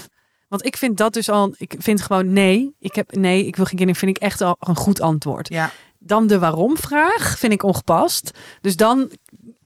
Want 0.49 0.67
ik 0.67 0.77
vind 0.77 0.97
dat 0.97 1.13
dus 1.13 1.29
al. 1.31 1.55
Ik 1.57 1.75
vind 1.79 2.03
gewoon 2.03 2.33
nee. 2.33 2.75
Ik 2.79 2.95
heb 2.95 3.15
nee, 3.15 3.47
ik 3.47 3.57
wil 3.57 3.65
geen 3.65 3.77
kinderen. 3.77 4.01
Vind 4.01 4.17
ik 4.17 4.23
echt 4.23 4.41
al 4.41 4.57
een 4.61 4.77
goed 4.77 5.01
antwoord. 5.01 5.49
Ja. 5.49 5.71
Dan 5.99 6.27
de 6.27 6.39
waarom 6.39 6.77
vraag 6.77 7.39
vind 7.39 7.53
ik 7.53 7.63
ongepast. 7.63 8.31
Dus 8.61 8.77
dan 8.77 9.11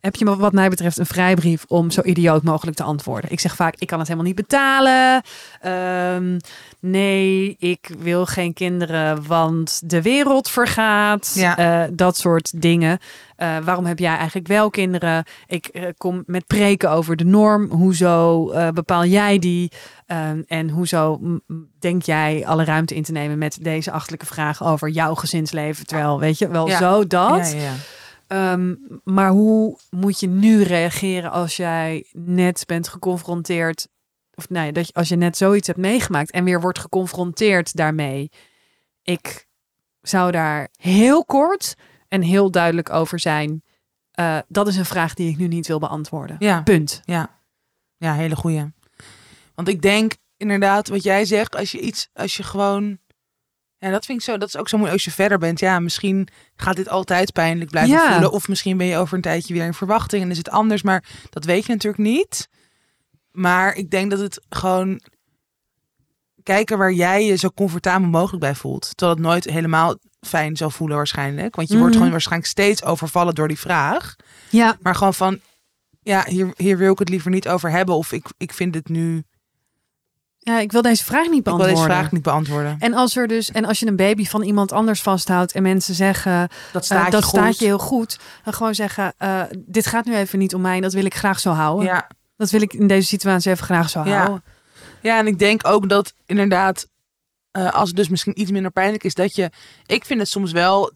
heb 0.00 0.17
je 0.17 0.37
wat 0.37 0.52
mij 0.52 0.69
betreft 0.69 0.99
een 0.99 1.07
vrijbrief 1.07 1.64
om 1.69 1.90
zo 1.90 2.00
idioot 2.02 2.43
mogelijk 2.43 2.76
te 2.76 2.83
antwoorden. 2.83 3.31
Ik 3.31 3.40
zeg 3.40 3.57
vaak, 3.57 3.75
ik 3.78 3.87
kan 3.87 3.99
het 3.99 4.09
helemaal 4.09 4.28
niet 4.28 4.40
betalen. 4.40 5.23
Ehm, 5.61 6.38
nee, 6.81 7.57
ik 7.59 7.90
wil 7.99 8.26
geen 8.26 8.52
kinderen, 8.52 9.26
want 9.26 9.81
de 9.90 10.02
wereld 10.02 10.50
vergaat. 10.50 11.33
Ja. 11.35 11.57
Eh, 11.57 11.90
dat 11.93 12.17
soort 12.17 12.62
dingen. 12.62 12.99
Eh, 13.37 13.57
waarom 13.64 13.87
heb 13.87 13.99
jij 13.99 14.17
eigenlijk 14.17 14.47
wel 14.47 14.71
kinderen? 14.71 15.25
Ik 15.47 15.67
eh, 15.67 15.83
kom 15.97 16.23
met 16.26 16.47
preken 16.47 16.90
over 16.90 17.17
de 17.17 17.25
norm. 17.25 17.71
Hoezo 17.71 18.45
bepaal 18.73 19.05
jij 19.05 19.38
die? 19.38 19.73
Ehm, 20.07 20.43
en 20.47 20.71
hoezo 20.71 21.21
denk 21.78 22.02
jij 22.02 22.47
alle 22.47 22.64
ruimte 22.64 22.95
in 22.95 23.02
te 23.02 23.12
nemen 23.12 23.38
met 23.38 23.59
deze 23.61 23.90
achtelijke 23.90 24.26
vraag 24.26 24.64
over 24.64 24.88
jouw 24.88 25.14
gezinsleven? 25.14 25.87
Terwijl, 25.87 26.21
weet 26.21 26.38
je, 26.38 26.49
wel 26.49 26.69
Ja. 26.69 26.78
zo 26.78 27.07
dat. 27.07 27.52
Ja, 27.57 27.73
Ehm, 28.29 28.75
maar 29.05 29.31
hoe 29.31 29.79
moet 29.91 30.21
je 30.21 30.29
nu 30.29 30.63
reageren 30.63 31.31
als 31.31 31.57
jij 31.57 32.07
net 32.13 32.65
bent 32.67 32.89
geconfronteerd, 32.89 33.89
of 34.35 34.47
ja, 34.49 34.73
dat 34.73 34.87
je, 34.87 34.93
als 34.93 35.09
je 35.09 35.17
net 35.17 35.37
zoiets 35.37 35.67
hebt 35.67 35.79
meegemaakt 35.79 36.31
en 36.31 36.45
weer 36.45 36.61
wordt 36.61 36.79
geconfronteerd 36.79 37.77
daarmee? 37.77 38.31
Ik 39.03 39.47
zou 40.01 40.31
daar 40.31 40.69
heel 40.77 41.25
kort 41.25 41.75
en 42.09 42.23
heel 42.23 42.51
duidelijk 42.51 42.91
over 42.91 43.21
zijn. 43.21 43.63
Eh, 44.11 44.39
dat 44.49 44.69
is 44.69 44.77
een 44.77 44.85
vraag 44.85 45.15
die 45.15 45.31
ik 45.31 45.37
nu 45.37 45.47
niet 45.47 45.67
wil 45.67 45.79
beantwoorden. 45.79 46.37
Ja. 46.39 46.63
Punt. 46.63 47.01
Ja, 47.05 47.41
ja, 47.97 48.15
hele 48.15 48.37
goeie. 48.37 48.65
Want 49.55 49.69
ik 49.69 49.83
denk 49.83 50.13
inderdaad, 50.37 50.89
wat 50.89 51.03
jij 51.03 51.25
zegt, 51.25 51.57
als 51.57 51.71
je 51.71 51.81
iets, 51.81 52.09
als 52.13 52.37
je 52.37 52.43
gewoon. 52.43 52.99
Ja, 53.79 53.91
dat 53.91 54.05
vind 54.05 54.19
ik 54.19 54.25
zo. 54.25 54.37
Dat 54.39 54.49
is 54.49 54.57
ook 54.57 54.69
zo 54.69 54.79
mooi 54.79 54.93
als 54.93 55.05
je 55.05 55.11
verder 55.11 55.39
bent. 55.39 55.61
Ja, 55.61 55.79
misschien 55.81 56.29
gaat 56.57 56.77
dit 56.77 56.89
altijd 56.89 57.33
pijnlijk 57.33 57.71
blijven 57.71 57.93
Ja. 57.95 58.11
voelen. 58.13 58.33
Of 58.33 58.49
misschien 58.49 58.77
ben 58.77 58.87
je 58.87 58.97
over 58.97 59.15
een 59.17 59.23
tijdje 59.23 59.55
weer 59.55 59.65
in 59.65 59.75
verwachting 59.75 60.23
en 60.23 60.31
is 60.31 60.39
het 60.39 60.51
anders. 60.51 60.83
Maar 60.83 61.05
dat 61.31 61.45
weet 61.45 61.67
je 61.67 61.73
natuurlijk 61.73 62.03
niet. 62.03 62.49
Maar 63.31 63.75
ik 63.75 63.91
denk 63.91 64.11
dat 64.11 64.19
het 64.21 64.41
gewoon 64.49 65.01
kijken 66.43 66.79
waar 66.79 66.93
jij 66.93 67.25
je 67.27 67.37
zo 67.37 67.49
comfortabel 67.51 68.09
mogelijk 68.09 68.43
bij 68.43 68.55
voelt. 68.55 68.91
Terwijl 68.97 69.19
het 69.19 69.27
nooit 69.29 69.45
helemaal 69.45 69.97
fijn 70.21 70.57
zal 70.57 70.71
voelen 70.71 70.97
waarschijnlijk. 70.97 71.57
Want 71.57 71.69
je 71.69 71.75
wordt 71.75 71.89
Mhm. 71.89 71.97
gewoon 71.99 72.13
waarschijnlijk 72.13 72.51
steeds 72.51 72.85
overvallen 72.85 73.35
door 73.35 73.49
die 73.49 73.59
vraag. 73.59 74.17
Ja, 74.51 74.77
Maar 74.81 74.95
gewoon 74.95 75.15
van, 75.15 75.41
ja, 76.03 76.25
hier, 76.27 76.53
hier 76.57 76.79
wil 76.79 76.93
ik 76.93 76.99
het 76.99 77.09
liever 77.09 77.31
niet 77.31 77.49
over 77.49 77.71
hebben. 77.71 77.95
Of 77.95 78.13
ik, 78.13 78.27
ik 78.37 78.53
vind 78.53 78.75
het 78.75 78.89
nu, 78.89 79.23
ja, 80.52 80.59
ik 80.61 80.73
wil 80.73 80.83
deze 80.83 81.05
vraag 81.05 81.28
niet 81.28 81.38
ik 81.38 81.45
wil 81.45 81.57
beantwoorden. 81.57 81.87
deze 81.88 81.99
vraag 81.99 82.12
niet 82.12 82.23
beantwoorden. 82.23 82.76
En 82.78 82.95
als 82.95 83.17
er 83.17 83.26
dus, 83.26 83.50
en 83.50 83.64
als 83.64 83.78
je 83.78 83.87
een 83.87 83.97
baby 83.97 84.25
van 84.26 84.43
iemand 84.43 84.73
anders 84.73 85.02
vasthoudt 85.02 85.52
en 85.52 85.62
mensen 85.62 85.95
zeggen, 85.95 86.49
Dat 86.73 86.83
Eh, 86.83 86.88
staat 86.88 87.05
je 87.05 87.11
dat 87.11 87.25
goed. 87.25 87.38
staat 87.40 87.59
je 87.59 87.64
heel 87.64 87.78
goed. 87.78 88.19
Dan 88.45 88.52
gewoon 88.55 88.75
zeggen, 88.75 89.12
eh, 89.19 89.43
dit 89.59 89.87
gaat 89.87 90.05
nu 90.05 90.14
even 90.17 90.38
niet 90.38 90.55
om 90.55 90.61
mij. 90.61 90.76
en 90.76 90.83
Dat 90.83 90.93
wil 90.93 91.05
ik 91.05 91.14
graag 91.14 91.40
zo 91.40 91.50
houden. 91.50 91.85
Ja, 91.87 92.09
Dat 92.37 92.50
wil 92.50 92.61
ik 92.62 92.73
in 92.73 92.87
deze 92.87 93.07
situatie 93.07 93.50
even 93.52 93.64
graag 93.64 93.90
zo 93.90 94.02
Ja. 94.05 94.17
houden. 94.17 94.43
ja, 95.02 95.19
en 95.19 95.26
ik 95.26 95.38
denk 95.38 95.67
ook 95.67 95.88
dat 95.88 96.14
inderdaad, 96.26 96.88
eh, 97.50 97.73
als 97.73 97.88
het 97.88 97.97
dus 97.97 98.09
misschien 98.09 98.40
iets 98.40 98.50
minder 98.50 98.71
pijnlijk 98.71 99.05
is, 99.05 99.14
dat 99.14 99.35
je, 99.35 99.50
ik 99.87 100.05
vind 100.05 100.21
het 100.21 100.28
soms 100.28 100.52
wel 100.52 100.93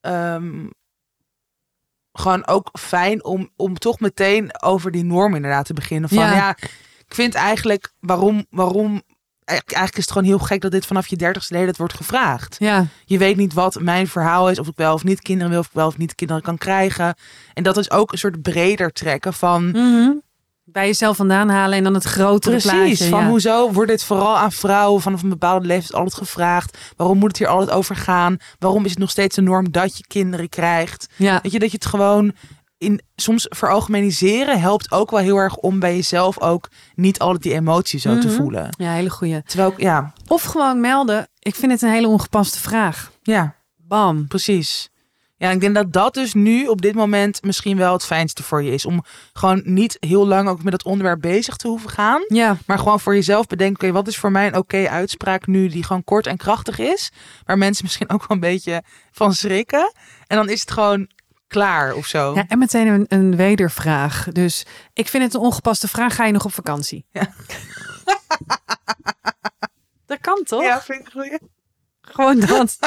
ehm, 0.00 0.66
gewoon 2.12 2.46
ook 2.46 2.68
fijn 2.78 3.24
om, 3.24 3.50
om 3.56 3.78
toch 3.78 4.00
meteen 4.00 4.62
over 4.62 4.90
die 4.90 5.04
norm 5.04 5.34
inderdaad 5.34 5.66
te 5.66 5.74
beginnen. 5.74 6.08
Van 6.08 6.18
ja, 6.18 6.34
Ja. 6.34 6.56
Ik 7.12 7.18
vind 7.18 7.34
eigenlijk, 7.34 7.92
waarom, 8.00 8.46
waarom, 8.50 9.02
eigenlijk 9.44 9.96
is 9.96 10.04
het 10.04 10.10
gewoon 10.12 10.26
heel 10.28 10.38
gek 10.38 10.60
dat 10.60 10.70
dit 10.70 10.86
vanaf 10.86 11.06
je 11.06 11.16
dertigste 11.16 11.54
leeftijd 11.54 11.76
wordt 11.76 11.94
gevraagd. 11.94 12.56
Ja, 12.58 12.86
Je 13.04 13.18
weet 13.18 13.36
niet 13.36 13.52
wat 13.52 13.80
mijn 13.80 14.08
verhaal 14.08 14.50
is, 14.50 14.58
of 14.58 14.66
ik 14.68 14.76
wel 14.76 14.94
of 14.94 15.04
niet 15.04 15.20
kinderen 15.22 15.50
wil, 15.50 15.60
of 15.60 15.66
ik 15.66 15.72
wel 15.72 15.86
of 15.86 15.98
niet 15.98 16.14
kinderen 16.14 16.42
kan 16.42 16.58
krijgen. 16.58 17.14
En 17.54 17.62
dat 17.62 17.76
is 17.76 17.90
ook 17.90 18.12
een 18.12 18.18
soort 18.18 18.42
breder 18.42 18.92
trekken 18.92 19.32
van. 19.34 19.70
Mhm. 19.70 20.10
bij 20.64 20.86
jezelf 20.86 21.16
vandaan 21.16 21.48
halen 21.48 21.78
en 21.78 21.84
dan 21.84 21.94
het 21.94 22.04
grotere 22.04 22.56
Precies, 22.56 22.70
plaatje. 22.70 23.08
van 23.08 23.20
ja. 23.20 23.28
hoezo 23.28 23.72
wordt 23.72 23.90
dit 23.90 24.04
vooral 24.04 24.36
aan 24.36 24.52
vrouwen 24.52 25.02
vanaf 25.02 25.22
een 25.22 25.28
bepaalde 25.28 25.66
leeftijd 25.66 25.94
altijd 25.94 26.14
gevraagd? 26.14 26.78
Waarom 26.96 27.18
moet 27.18 27.28
het 27.28 27.38
hier 27.38 27.48
altijd 27.48 27.70
over 27.70 27.96
gaan? 27.96 28.36
Waarom 28.58 28.84
is 28.84 28.90
het 28.90 28.98
nog 28.98 29.10
steeds 29.10 29.36
de 29.36 29.42
norm 29.42 29.70
dat 29.70 29.96
je 29.96 30.04
kinderen 30.06 30.48
krijgt? 30.48 31.06
Ja, 31.16 31.38
Weet 31.42 31.52
je, 31.52 31.58
dat 31.58 31.70
je 31.70 31.76
het 31.76 31.86
gewoon 31.86 32.32
in 32.82 33.00
soms 33.16 33.46
veralgemeniseren 33.50 34.60
helpt 34.60 34.90
ook 34.92 35.10
wel 35.10 35.20
heel 35.20 35.36
erg 35.36 35.56
om 35.56 35.78
bij 35.78 35.94
jezelf 35.94 36.40
ook 36.40 36.68
niet 36.94 37.18
altijd 37.18 37.42
die 37.42 37.52
emotie 37.52 38.00
zo 38.00 38.18
te 38.18 38.26
Mhm. 38.26 38.36
voelen. 38.36 38.68
ja, 38.78 38.92
hele 38.92 39.10
goeie. 39.10 39.42
Terwijl 39.42 39.74
ja, 39.76 40.12
Of 40.26 40.42
gewoon 40.42 40.80
melden. 40.80 41.28
Ik 41.38 41.54
vind 41.54 41.72
het 41.72 41.82
een 41.82 41.90
hele 41.90 42.06
ongepaste 42.08 42.58
vraag. 42.58 43.10
ja, 43.22 43.54
Bam. 43.76 44.26
Precies. 44.28 44.90
Ja, 45.36 45.50
ik 45.50 45.60
denk 45.60 45.74
dat 45.74 45.92
dat 45.92 46.14
dus 46.14 46.34
nu 46.34 46.66
op 46.66 46.82
dit 46.82 46.94
moment 46.94 47.42
misschien 47.42 47.76
wel 47.76 47.92
het 47.92 48.04
fijnste 48.04 48.42
voor 48.42 48.62
je 48.62 48.70
is. 48.70 48.86
Om 48.86 49.04
gewoon 49.32 49.62
niet 49.64 49.96
heel 50.00 50.26
lang 50.26 50.48
ook 50.48 50.62
met 50.62 50.72
dat 50.72 50.84
onderwerp 50.84 51.20
bezig 51.20 51.56
te 51.56 51.68
hoeven 51.68 51.90
gaan. 51.90 52.22
Ja, 52.28 52.56
Maar 52.66 52.78
gewoon 52.78 53.00
voor 53.00 53.14
jezelf 53.14 53.46
bedenken, 53.46 53.82
oké, 53.88 53.92
wat 53.92 54.08
is 54.08 54.16
voor 54.18 54.30
mij 54.32 54.46
een 54.46 54.56
oké 54.56 54.88
uitspraak 54.88 55.46
nu 55.46 55.68
die 55.68 55.84
gewoon 55.84 56.04
kort 56.04 56.26
en 56.26 56.36
krachtig 56.36 56.78
is. 56.78 57.10
Waar 57.44 57.58
mensen 57.58 57.84
misschien 57.84 58.10
ook 58.10 58.20
wel 58.20 58.28
een 58.36 58.40
beetje 58.40 58.82
van 59.10 59.34
schrikken. 59.34 59.92
En 60.26 60.36
dan 60.36 60.48
is 60.48 60.60
het 60.60 60.70
gewoon 60.70 61.08
klaar 61.52 61.94
of 61.94 62.06
zo. 62.06 62.34
ja 62.34 62.44
en 62.48 62.58
meteen 62.58 62.86
een, 62.86 63.04
een 63.08 63.36
wedervraag. 63.36 64.26
Dus 64.32 64.66
ik 64.92 65.08
vind 65.08 65.22
het 65.24 65.34
een 65.34 65.40
ongepaste 65.40 65.88
vraag. 65.88 66.14
Ga 66.14 66.24
je 66.24 66.32
nog 66.32 66.44
op 66.44 66.52
vakantie? 66.54 67.06
Ja. 67.12 67.26
dat 70.06 70.18
kan 70.20 70.42
toch? 70.44 70.84
vind 70.84 71.00
ik 71.00 71.08
goed. 71.12 71.38
Gewoon 72.00 72.40
dat. 72.40 72.78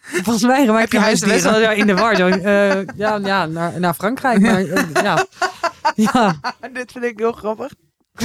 Volgens 0.00 0.44
mij 0.44 0.64
Heb 0.66 0.92
je 0.92 1.00
best 1.00 1.42
wel 1.44 1.54
zo 1.62 1.70
in 1.70 1.86
de 1.86 1.94
war. 1.94 2.16
Zo, 2.16 2.26
eh, 2.52 2.84
ja, 2.96 3.16
ja 3.16 3.46
naar, 3.46 3.80
naar 3.80 3.94
Frankrijk. 3.94 4.40
Maar 4.40 4.60
eh, 4.64 4.86
ja. 5.02 5.26
ja. 6.12 6.34
Dit 6.72 6.92
vind 6.92 7.04
ik 7.04 7.18
heel 7.18 7.32
grappig. 7.32 7.72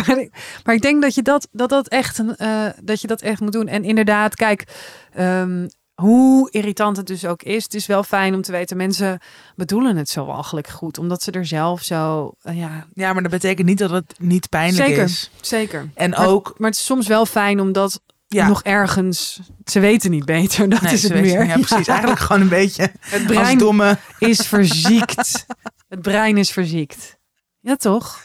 Maar 0.07 0.17
ik- 0.17 0.59
Maar 0.63 0.75
ik 0.75 0.81
denk 0.81 1.01
dat 1.01 1.15
je 1.15 1.21
dat, 1.21 1.47
dat, 1.51 1.69
dat, 1.69 1.87
echt, 1.87 2.17
een, 2.17 2.35
eh, 2.35 2.65
dat 2.81 3.01
je 3.01 3.07
dat 3.07 3.21
echt 3.21 3.39
moet 3.39 3.51
doen. 3.51 3.67
En 3.67 3.83
inderdaad, 3.83 4.35
kijk, 4.35 4.67
ehm, 5.13 5.67
hoe 5.93 6.51
irritant 6.51 6.97
het 6.97 7.07
dus 7.07 7.25
ook 7.25 7.43
is. 7.43 7.63
Het 7.63 7.73
is 7.73 7.85
wel 7.85 8.03
fijn 8.03 8.33
om 8.33 8.41
te 8.41 8.51
weten, 8.51 8.77
mensen 8.77 9.19
bedoelen 9.55 9.95
het 9.97 10.09
zo 10.09 10.25
walgelijk 10.25 10.67
goed. 10.67 10.97
Omdat 10.97 11.23
ze 11.23 11.31
er 11.31 11.45
zelf 11.45 11.81
zo, 11.83 12.33
eh, 12.41 12.57
ja, 12.57 12.87
Ja, 12.93 13.13
maar 13.13 13.21
dat 13.21 13.31
betekent 13.31 13.67
niet 13.67 13.77
dat 13.77 13.89
het 13.89 14.15
niet 14.19 14.49
pijnlijk 14.49 14.85
Zeker. 14.87 15.03
is. 15.03 15.31
zeker. 15.41 15.89
En 15.93 16.09
Maar- 16.09 16.27
ook, 16.27 16.53
Maar 16.57 16.69
het 16.69 16.79
is 16.79 16.85
soms 16.85 17.07
wel 17.07 17.25
fijn 17.25 17.59
omdat 17.59 18.01
ja, 18.27 18.47
nog 18.47 18.63
ergens, 18.63 19.39
ze 19.65 19.79
weten 19.79 20.11
niet 20.11 20.25
beter. 20.25 20.69
Dat 20.69 20.81
nee, 20.81 20.93
is 20.93 21.03
het 21.03 21.13
meer. 21.13 21.45
Ja, 21.45 21.53
precies. 21.57 21.87
Eigenlijk 21.97 22.19
gewoon 22.19 22.41
een 22.41 22.49
beetje 22.49 22.81
Het 22.99 23.13
als 23.13 23.23
brein 23.23 23.57
domme. 23.57 23.97
is 24.19 24.47
verziekt. 24.47 25.45
Het 25.87 26.01
brein 26.01 26.37
is 26.37 26.51
verziekt. 26.51 27.17
Ja, 27.59 27.75
toch? 27.75 28.21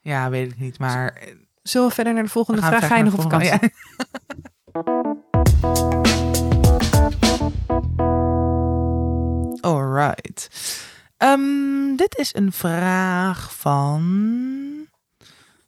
Ja, 0.00 0.30
weet 0.30 0.50
ik 0.52 0.58
niet, 0.58 0.78
maar 0.78 1.18
Zullen 1.62 1.88
we 1.88 1.94
verder 1.94 2.14
naar 2.14 2.22
de 2.22 2.28
volgende 2.28 2.60
vraag? 2.62 2.86
Ga 2.86 2.96
je 2.96 3.02
nog 3.02 3.24
op 3.24 3.30
de 3.30 3.70
Alright. 9.64 10.48
Ehm, 11.16 11.96
dit 11.96 12.18
is 12.18 12.34
een 12.34 12.52
vraag 12.52 13.54
van. 13.54 14.88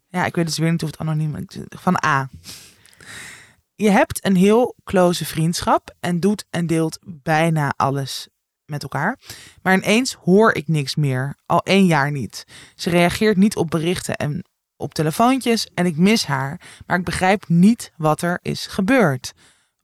Ja, 0.08 0.24
ik 0.24 0.34
weet 0.34 0.46
dus 0.46 0.58
weer 0.58 0.70
niet 0.70 0.82
of 0.82 0.90
het 0.90 0.98
anoniem 0.98 1.36
is. 1.36 1.58
Van 1.68 2.04
A. 2.04 2.28
Je 3.74 3.90
hebt 3.90 4.24
een 4.24 4.36
heel 4.36 4.76
close 4.84 5.24
vriendschap 5.24 5.94
en 6.00 6.20
doet 6.20 6.44
en 6.50 6.66
deelt 6.66 6.98
bijna 7.04 7.74
alles 7.76 8.28
met 8.64 8.82
elkaar. 8.82 9.18
Maar 9.62 9.74
ineens 9.74 10.14
hoor 10.14 10.54
ik 10.54 10.68
niks 10.68 10.94
meer. 10.94 11.36
Al 11.46 11.62
één 11.62 11.86
jaar 11.86 12.10
niet. 12.10 12.44
Ze 12.74 12.90
reageert 12.90 13.36
niet 13.36 13.56
op 13.56 13.70
berichten 13.70 14.16
en 14.16 14.44
op 14.76 14.94
telefoontjes 14.94 15.68
en 15.74 15.86
ik 15.86 15.96
mis 15.96 16.26
haar. 16.26 16.60
Maar 16.86 16.98
ik 16.98 17.04
begrijp 17.04 17.48
niet 17.48 17.92
wat 17.96 18.22
er 18.22 18.38
is 18.42 18.66
gebeurd. 18.66 19.32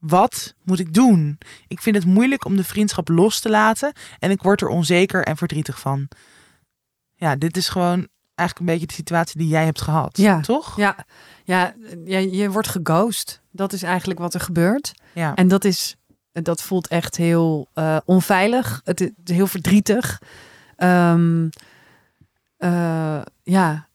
Wat 0.05 0.55
moet 0.63 0.79
ik 0.79 0.93
doen? 0.93 1.37
Ik 1.67 1.81
vind 1.81 1.95
het 1.95 2.05
moeilijk 2.05 2.45
om 2.45 2.55
de 2.55 2.63
vriendschap 2.63 3.07
los 3.07 3.39
te 3.39 3.49
laten 3.49 3.93
en 4.19 4.31
ik 4.31 4.41
word 4.41 4.61
er 4.61 4.67
onzeker 4.67 5.23
en 5.23 5.37
verdrietig 5.37 5.79
van. 5.79 6.07
Ja, 7.15 7.35
dit 7.35 7.57
is 7.57 7.69
gewoon 7.69 8.07
eigenlijk 8.35 8.59
een 8.59 8.73
beetje 8.73 8.87
de 8.87 8.93
situatie 8.93 9.37
die 9.37 9.47
jij 9.47 9.65
hebt 9.65 9.81
gehad. 9.81 10.17
Ja. 10.17 10.39
Toch? 10.39 10.77
Ja, 10.77 11.05
ja, 11.43 11.73
ja, 12.05 12.17
je 12.17 12.51
wordt 12.51 12.67
geghost. 12.67 13.41
Dat 13.51 13.73
is 13.73 13.83
eigenlijk 13.83 14.19
wat 14.19 14.33
er 14.33 14.39
gebeurt. 14.39 14.93
Ja. 15.13 15.35
En 15.35 15.47
dat 15.47 15.65
is, 15.65 15.95
dat 16.31 16.61
voelt 16.61 16.87
echt 16.87 17.17
heel 17.17 17.69
eh, 17.73 17.97
onveilig. 18.05 18.81
Het 18.83 19.01
is 19.01 19.09
heel 19.23 19.47
verdrietig. 19.47 20.21
Ehm, 20.75 21.47
eh, 22.57 23.21
ja, 23.43 23.87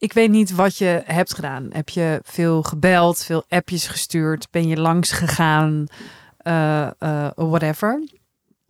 ik 0.00 0.12
weet 0.12 0.30
niet 0.30 0.54
wat 0.54 0.76
je 0.76 1.02
hebt 1.04 1.34
gedaan. 1.34 1.66
Heb 1.70 1.88
je 1.88 2.20
veel 2.24 2.62
gebeld, 2.62 3.24
veel 3.24 3.44
appjes 3.48 3.86
gestuurd? 3.86 4.46
Ben 4.50 4.68
je 4.68 4.76
langs 4.80 5.12
gegaan? 5.12 5.86
Eh, 6.36 6.86
eh, 6.98 7.30
whatever. 7.34 8.08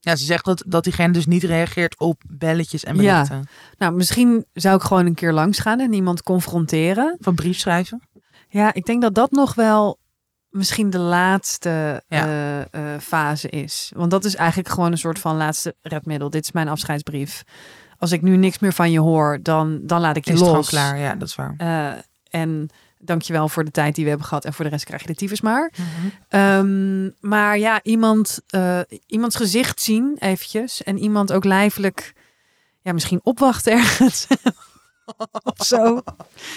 ja, 0.01 0.17
ze 0.17 0.25
zegt 0.25 0.45
dat, 0.45 0.63
dat 0.67 0.85
diegene 0.85 1.13
dus 1.13 1.27
niet 1.27 1.43
reageert 1.43 1.99
op 1.99 2.23
belletjes 2.29 2.85
en 2.85 2.97
Ja. 2.97 3.13
berichten. 3.13 3.49
Nou, 3.79 3.93
misschien 3.95 4.45
zou 4.53 4.77
ik 4.77 4.83
gewoon 4.83 5.07
een 5.07 5.15
keer 5.15 5.33
langs 5.33 5.59
gaan 5.59 5.81
en 5.81 5.93
iemand 5.93 6.23
confronteren. 6.23 7.17
Van 7.21 7.35
brief 7.35 7.59
schrijven. 7.59 8.03
Ja, 8.49 8.73
ik 8.75 8.85
denk 8.85 9.03
dat 9.03 9.15
dat 9.15 9.31
nog 9.31 9.55
wel 9.55 9.99
misschien 10.49 10.91
de 10.91 10.99
laatste 10.99 12.03
Ja. 12.09 12.67
eh, 12.71 12.81
fase 13.01 13.49
is. 13.49 13.93
Want 13.97 14.11
dat 14.11 14.25
is 14.25 14.35
eigenlijk 14.37 14.69
gewoon 14.69 14.93
een 14.93 14.99
soort 14.99 15.19
van 15.19 15.37
laatste 15.37 15.75
redmiddel. 15.83 16.31
Dit 16.31 16.43
is 16.45 16.53
mijn 16.53 16.69
afscheidsbrief. 16.69 17.43
Als 18.01 18.13
ik 18.13 18.23
nu 18.23 18.37
niks 18.37 18.59
meer 18.59 18.73
van 18.73 18.91
je 18.91 19.01
hoor, 19.01 19.39
dan, 19.43 19.81
dan 19.83 20.01
laat 20.01 20.17
ik 20.17 20.25
je 20.25 20.33
Is 20.33 20.41
het 20.41 20.49
los. 20.49 20.69
gewoon 20.69 20.85
klaar? 20.85 20.99
Ja, 20.99 21.15
dat 21.15 21.29
is 21.29 21.35
waar. 21.35 21.55
Eh, 21.59 21.93
en 22.41 22.69
dankjewel 22.99 23.49
voor 23.49 23.65
de 23.65 23.71
tijd 23.71 23.95
die 23.95 24.05
we 24.05 24.11
hebben 24.11 24.29
gehad. 24.29 24.45
En 24.45 24.53
voor 24.53 24.65
de 24.65 24.71
rest 24.71 24.85
krijg 24.85 25.01
je 25.01 25.07
de 25.07 25.15
tyfus 25.15 25.41
maar. 25.41 25.73
Ehm, 26.29 27.11
maar 27.21 27.59
ja, 27.59 27.81
iemand, 27.83 28.41
eh, 28.49 28.81
iemands 29.07 29.37
gezicht 29.37 29.83
zien 29.83 30.17
eventjes. 30.19 30.83
En 30.83 30.99
iemand 30.99 31.33
ook 31.33 31.45
lijfelijk, 31.45 32.13
ja, 32.81 32.93
misschien 32.93 33.21
opwachten 33.23 33.73
ergens. 33.73 34.27
of 35.59 35.67
zo. 35.67 36.01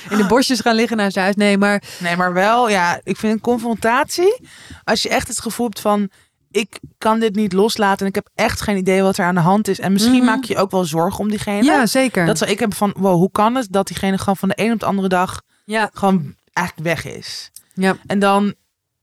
In 0.09 0.17
de 0.17 0.25
bosjes 0.27 0.59
gaan 0.59 0.75
liggen 0.75 0.97
naar 0.97 1.11
zijn 1.11 1.23
huis. 1.23 1.35
Nee, 1.37 1.57
maar 1.57 1.83
Nee, 1.99 2.15
maar 2.15 2.33
wel, 2.33 2.69
ja, 2.69 2.99
ik 3.03 3.17
vind 3.17 3.33
een 3.33 3.41
confrontatie. 3.41 4.47
Als 4.83 5.01
je 5.01 5.09
echt 5.09 5.27
het 5.27 5.41
gevoel 5.41 5.65
hebt 5.65 5.79
van, 5.79 6.09
ik 6.53 6.79
kan 6.97 7.19
dit 7.19 7.35
niet 7.35 7.53
loslaten 7.53 7.99
en 7.99 8.07
ik 8.07 8.15
heb 8.15 8.29
echt 8.35 8.61
geen 8.61 8.77
idee 8.77 9.01
wat 9.01 9.17
er 9.17 9.25
aan 9.25 9.35
de 9.35 9.41
hand 9.41 9.67
is. 9.67 9.79
En 9.79 9.91
misschien 9.91 10.15
Mhm. 10.15 10.25
maak 10.25 10.43
je 10.43 10.57
ook 10.57 10.71
wel 10.71 10.85
zorgen 10.85 11.19
om 11.19 11.29
diegene. 11.29 11.63
ja, 11.63 11.85
zeker. 11.85 12.25
Dat 12.25 12.37
zou 12.37 12.51
ik 12.51 12.59
hebben 12.59 12.77
van, 12.77 12.93
wow, 12.97 13.15
hoe 13.15 13.31
kan 13.31 13.55
het 13.55 13.67
dat 13.69 13.87
diegene 13.87 14.17
gewoon 14.17 14.37
van 14.37 14.49
de 14.49 14.55
een 14.57 14.71
op 14.73 14.79
de 14.79 14.85
andere 14.85 15.07
dag 15.07 15.41
ja, 15.65 15.89
gewoon 15.93 16.35
eigenlijk 16.53 16.87
weg 16.87 17.13
is? 17.15 17.51
ja, 17.73 17.95
En 18.07 18.19
dan, 18.19 18.53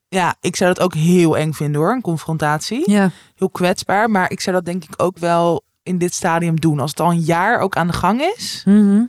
ja, 0.08 0.34
ik 0.40 0.56
zou 0.56 0.74
dat 0.74 0.84
ook 0.84 0.94
heel 0.94 1.36
eng 1.36 1.52
vinden 1.52 1.80
hoor, 1.80 1.92
een 1.92 2.00
confrontatie. 2.00 2.90
ja, 2.90 3.10
Heel 3.34 3.50
kwetsbaar, 3.50 4.10
maar 4.10 4.30
ik 4.30 4.40
zou 4.40 4.56
dat 4.56 4.64
denk 4.64 4.84
ik 4.84 4.92
ook 4.96 5.18
wel 5.18 5.62
in 5.82 5.98
dit 5.98 6.14
stadium 6.14 6.60
doen. 6.60 6.80
Als 6.80 6.90
het 6.90 7.00
al 7.00 7.10
een 7.10 7.20
jaar 7.20 7.58
ook 7.60 7.76
aan 7.76 7.86
de 7.86 7.92
gang 7.92 8.20
is. 8.36 8.62
Mhm. 8.66 9.02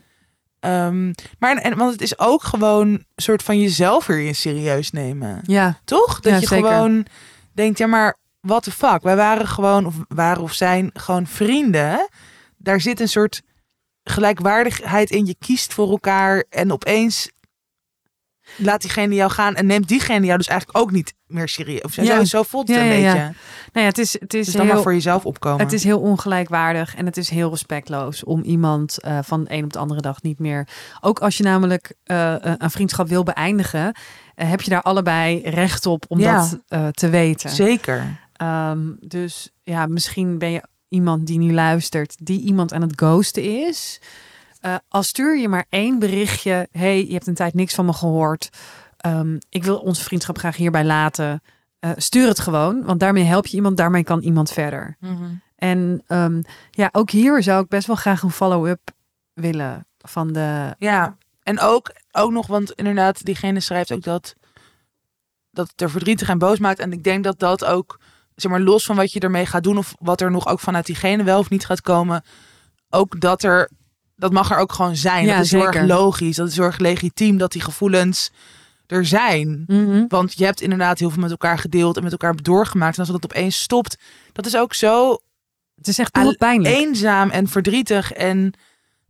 Ehm, 0.60 1.14
maar 1.40 1.58
en, 1.58 1.78
want 1.78 1.92
het 1.92 2.02
is 2.02 2.20
ook 2.20 2.44
gewoon 2.44 2.88
een 2.88 3.06
soort 3.16 3.44
van 3.44 3.60
jezelf 3.60 4.06
weer 4.06 4.26
in 4.26 4.36
serieus 4.36 4.92
nemen. 4.92 5.40
ja, 5.46 5.80
Toch? 5.86 6.20
Dat 6.20 6.32
Ja, 6.34 6.40
je 6.40 6.48
zeker. 6.48 6.68
gewoon 6.72 7.06
denkt, 7.54 7.78
ja 7.78 7.88
maar 7.88 8.18
what 8.42 8.64
the 8.64 8.72
fuck. 8.72 9.02
Wij 9.02 9.16
waren 9.16 9.48
gewoon, 9.48 9.86
of 9.86 9.96
waren 10.08 10.44
of 10.44 10.54
zijn 10.54 10.90
gewoon 10.94 11.28
vrienden. 11.28 12.10
Daar 12.58 12.82
zit 12.82 13.00
een 13.00 13.08
soort 13.08 13.42
gelijkwaardigheid 14.04 15.10
in. 15.10 15.26
Je 15.26 15.36
kiest 15.40 15.74
voor 15.74 15.90
elkaar 15.90 16.46
en 16.50 16.72
opeens 16.72 17.30
laat 18.58 18.82
diegene 18.82 19.16
jou 19.16 19.32
gaan 19.32 19.56
en 19.56 19.66
neemt 19.66 19.88
diegene 19.88 20.26
jou 20.26 20.38
dus 20.38 20.48
eigenlijk 20.48 20.80
ook 20.80 20.92
niet 20.92 21.14
meer 21.28 21.48
serieus. 21.48 21.82
Of 21.82 21.94
zo, 21.94 22.02
Ja. 22.02 22.24
zo 22.26 22.44
voelt 22.44 22.68
het 22.68 22.78
Ja, 22.78 22.84
een 22.84 23.00
ja, 23.00 23.14
beetje. 23.14 23.18
Nou 23.74 23.86
ja, 23.86 23.86
het 23.86 23.98
is, 23.98 24.14
het 24.14 24.34
is 24.34 24.46
Dus 24.46 24.56
dan 24.56 24.68
maar 24.68 24.82
voor 24.82 24.94
jezelf 24.94 25.26
opkomen. 25.26 25.60
Het 25.60 25.74
is 25.74 25.84
heel 25.84 26.00
ongelijkwaardig 26.00 26.96
en 26.96 27.06
het 27.06 27.18
is 27.18 27.30
heel 27.30 27.50
respectloos 27.50 28.24
om 28.24 28.42
iemand 28.42 29.00
eh, 29.00 29.20
van 29.24 29.44
de 29.44 29.54
een 29.54 29.64
op 29.64 29.74
de 29.74 29.80
andere 29.80 30.02
dag 30.02 30.22
niet 30.22 30.40
meer. 30.40 30.68
Ook 31.02 31.20
als 31.20 31.38
je 31.38 31.44
namelijk 31.44 31.94
eh, 32.04 32.36
een 32.40 32.72
vriendschap 32.72 33.08
wil 33.08 33.24
beëindigen, 33.24 33.96
eh, 34.36 34.50
heb 34.50 34.62
je 34.62 34.70
daar 34.70 34.82
allebei 34.82 35.42
recht 35.42 35.86
op 35.86 36.06
om 36.08 36.22
dat 36.22 36.58
te 36.92 37.10
weten. 37.10 37.50
Zeker. 37.50 38.20
Ehm, 38.42 38.92
dus 39.00 39.52
ja, 39.64 39.86
misschien 39.86 40.38
ben 40.38 40.52
je 40.52 40.64
iemand 40.88 41.28
die 41.28 41.38
nu 41.38 41.54
luistert, 41.54 42.26
die 42.26 42.42
iemand 42.42 42.74
aan 42.74 42.82
het 42.82 42.94
ghosten 42.96 43.68
is. 43.68 44.02
Eh 44.60 44.76
al 44.88 45.04
stuur 45.04 45.38
je 45.38 45.48
maar 45.48 45.66
één 45.70 46.00
berichtje. 46.00 46.68
hey, 46.72 47.06
je 47.06 47.14
hebt 47.14 47.28
een 47.28 47.34
tijd 47.34 47.54
niks 47.54 47.74
van 47.74 47.86
me 47.86 47.94
gehoord. 47.94 48.50
Ehm, 48.98 49.38
ik 49.50 49.64
wil 49.64 49.78
onze 49.78 50.04
vriendschap 50.04 50.38
graag 50.38 50.56
hierbij 50.56 50.86
laten. 50.86 51.42
Eh, 51.80 51.92
stuur 51.96 52.28
het 52.28 52.40
gewoon, 52.40 52.84
want 52.84 53.00
daarmee 53.00 53.24
help 53.24 53.46
je 53.46 53.56
iemand, 53.56 53.78
daarmee 53.78 54.04
kan 54.04 54.22
iemand 54.22 54.52
verder. 54.52 54.98
En 55.56 56.04
ehm, 56.08 56.42
ja, 56.72 56.90
ook 56.92 57.10
hier 57.10 57.44
zou 57.44 57.64
ik 57.64 57.70
best 57.70 57.88
wel 57.88 57.96
graag 57.96 58.22
een 58.22 58.32
follow-up 58.32 58.92
willen 59.34 59.88
van 59.98 60.34
de. 60.34 60.76
Ja, 60.78 61.18
en 61.44 61.60
ook, 61.60 61.92
ook 62.12 62.32
nog, 62.32 62.48
want 62.48 62.72
inderdaad, 62.72 63.26
diegene 63.26 63.60
schrijft 63.60 63.92
ook 63.92 64.04
dat, 64.04 64.36
dat 65.52 65.70
het 65.70 65.82
er 65.82 65.90
verdrietig 65.90 66.30
en 66.30 66.38
boos 66.38 66.60
maakt. 66.60 66.80
En 66.80 66.92
ik 66.92 67.04
denk 67.04 67.24
dat 67.24 67.40
dat 67.40 67.66
ook, 67.66 68.00
zeg 68.42 68.52
maar, 68.52 68.62
los 68.62 68.86
van 68.86 68.96
wat 68.96 69.14
je 69.14 69.20
ermee 69.20 69.46
gaat 69.46 69.64
doen 69.64 69.78
of 69.78 69.96
wat 70.00 70.22
er 70.22 70.32
nog 70.32 70.48
ook 70.48 70.60
vanuit 70.60 70.86
diegene 70.86 71.24
wel 71.24 71.40
of 71.40 71.50
niet 71.50 71.66
gaat 71.66 71.82
komen, 71.82 72.24
ook 72.90 73.20
dat 73.20 73.44
er, 73.44 73.70
dat 74.16 74.32
mag 74.32 74.52
er 74.52 74.58
ook 74.58 74.74
gewoon 74.74 74.96
zijn. 74.96 75.26
Ja, 75.26 75.36
dat 75.36 75.46
is 75.46 75.52
heel 75.52 75.66
erg 75.66 75.86
logisch, 75.86 76.36
dat 76.36 76.48
is 76.48 76.56
heel 76.56 76.66
erg 76.66 76.78
legitiem 76.78 77.38
dat 77.38 77.52
die 77.52 77.62
gevoelens 77.62 78.32
er 78.88 79.06
zijn. 79.06 79.64
Want 80.08 80.38
je 80.38 80.46
hebt 80.46 80.62
inderdaad 80.62 81.00
heel 81.00 81.10
veel 81.10 81.22
met 81.22 81.32
elkaar 81.32 81.58
gedeeld 81.58 81.98
en 81.98 82.04
met 82.04 82.12
elkaar 82.12 82.36
doorgemaakt. 82.36 82.94
En 82.98 83.00
als 83.04 83.12
dat 83.12 83.24
opeens 83.24 83.62
stopt, 83.62 83.98
dat 84.32 84.46
is 84.46 84.56
ook 84.58 84.74
zo 84.74 85.18
Het 85.76 85.88
is 85.88 86.00
echt 86.00 86.12
pijnlijk. 86.38 86.76
eenzaam 86.76 87.30
en 87.30 87.48
verdrietig. 87.48 88.12
En, 88.14 88.54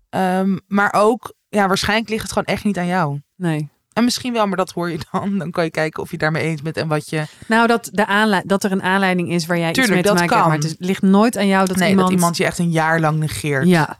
ehm, 0.10 0.58
maar 0.68 0.94
ook, 0.94 1.34
ja, 1.50 1.68
waarschijnlijk 1.68 2.10
ligt 2.10 2.22
het 2.22 2.32
gewoon 2.32 2.48
echt 2.48 2.64
niet 2.64 2.78
aan 2.78 2.88
jou. 2.88 3.22
Nee. 3.36 3.70
En 3.94 4.04
misschien 4.04 4.34
wel, 4.34 4.48
maar 4.48 4.58
dat 4.58 4.72
hoor 4.72 4.90
je 4.90 5.00
dan. 5.12 5.38
Dan 5.40 5.52
kan 5.52 5.64
je 5.64 5.70
kijken 5.70 6.04
of 6.04 6.12
je 6.12 6.18
daarmee 6.18 6.44
eens 6.44 6.62
bent 6.62 6.78
en 6.78 6.88
wat 6.88 7.10
je... 7.10 7.26
Nou, 7.48 7.68
dat, 7.68 7.90
de 7.92 8.44
dat 8.46 8.64
er 8.64 8.72
een 8.72 8.84
aanleiding 8.84 9.32
is 9.32 9.46
waar 9.46 9.58
jij 9.58 9.72
Tuurlijk, 9.72 9.96
iets 9.96 10.10
mee 10.10 10.16
te 10.16 10.22
dat 10.22 10.30
maken 10.30 10.52
hebt. 10.52 10.62
kan. 10.62 10.70
Maar 10.70 10.78
het 10.80 10.88
ligt 10.88 11.02
nooit 11.02 11.38
aan 11.38 11.48
jou 11.48 11.68
dat, 11.68 11.78
nee, 11.78 11.90
iemand... 11.90 12.08
dat 12.08 12.18
iemand 12.18 12.38
je 12.38 12.46
echt 12.46 12.60
een 12.60 12.72
jaar 12.72 13.00
lang 13.00 13.20
negeert. 13.20 13.68
Ja, 13.68 14.00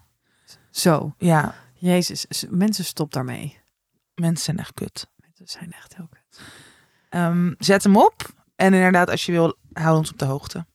zo. 0.72 1.14
Ja, 1.18 1.56
Jezus, 1.74 2.46
mensen 2.50 2.86
stop 2.86 3.14
daarmee. 3.14 3.58
mensen 4.16 4.44
zijn 4.44 4.58
echt 4.58 4.74
kut. 4.74 5.08
Mensen 5.16 5.60
zijn 5.60 5.72
echt 5.72 5.96
heel 5.96 6.08
kut. 6.10 6.42
Ehm, 7.10 7.54
zet 7.58 7.84
hem 7.84 7.98
op. 7.98 8.34
En 8.56 8.74
inderdaad, 8.74 9.10
als 9.10 9.26
je 9.26 9.32
wil, 9.32 9.56
hou 9.74 9.98
ons 9.98 10.12
op 10.12 10.18
de 10.18 10.26
hoogte. 10.26 10.66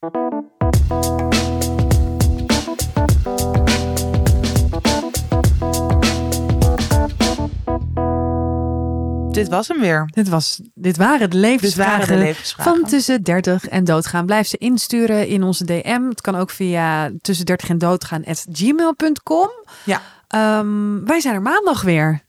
Dit 9.37 9.49
was 9.49 9.69
hem 9.69 9.81
weer. 9.81 10.09
Dit, 10.13 10.29
was, 10.29 10.61
dit 10.75 10.97
waren 10.97 11.31
de 11.31 11.37
levensvragen 11.37 11.99
waren 11.99 12.17
de 12.17 12.23
levensvragen. 12.23 12.75
van 12.75 12.89
tussen 12.89 13.23
30 13.23 13.69
en 13.69 13.85
doodgaan. 13.85 14.27
Blijf 14.27 14.47
ze 14.47 14.57
insturen 14.57 15.27
in 15.27 15.43
onze 15.43 15.65
DM. 15.65 16.09
Het 16.09 16.21
kan 16.21 16.37
ook 16.37 16.51
via 16.51 17.11
tussen 17.21 17.47
30 17.47 17.69
en 17.69 17.79
doodgaan 17.79 18.25
at 18.25 18.47
gmail.com. 18.53 19.51
Ja. 19.85 20.01
Ehm, 20.29 21.05
wij 21.05 21.21
zijn 21.21 21.35
er 21.35 21.43
maandag 21.43 21.83
weer. 21.83 22.25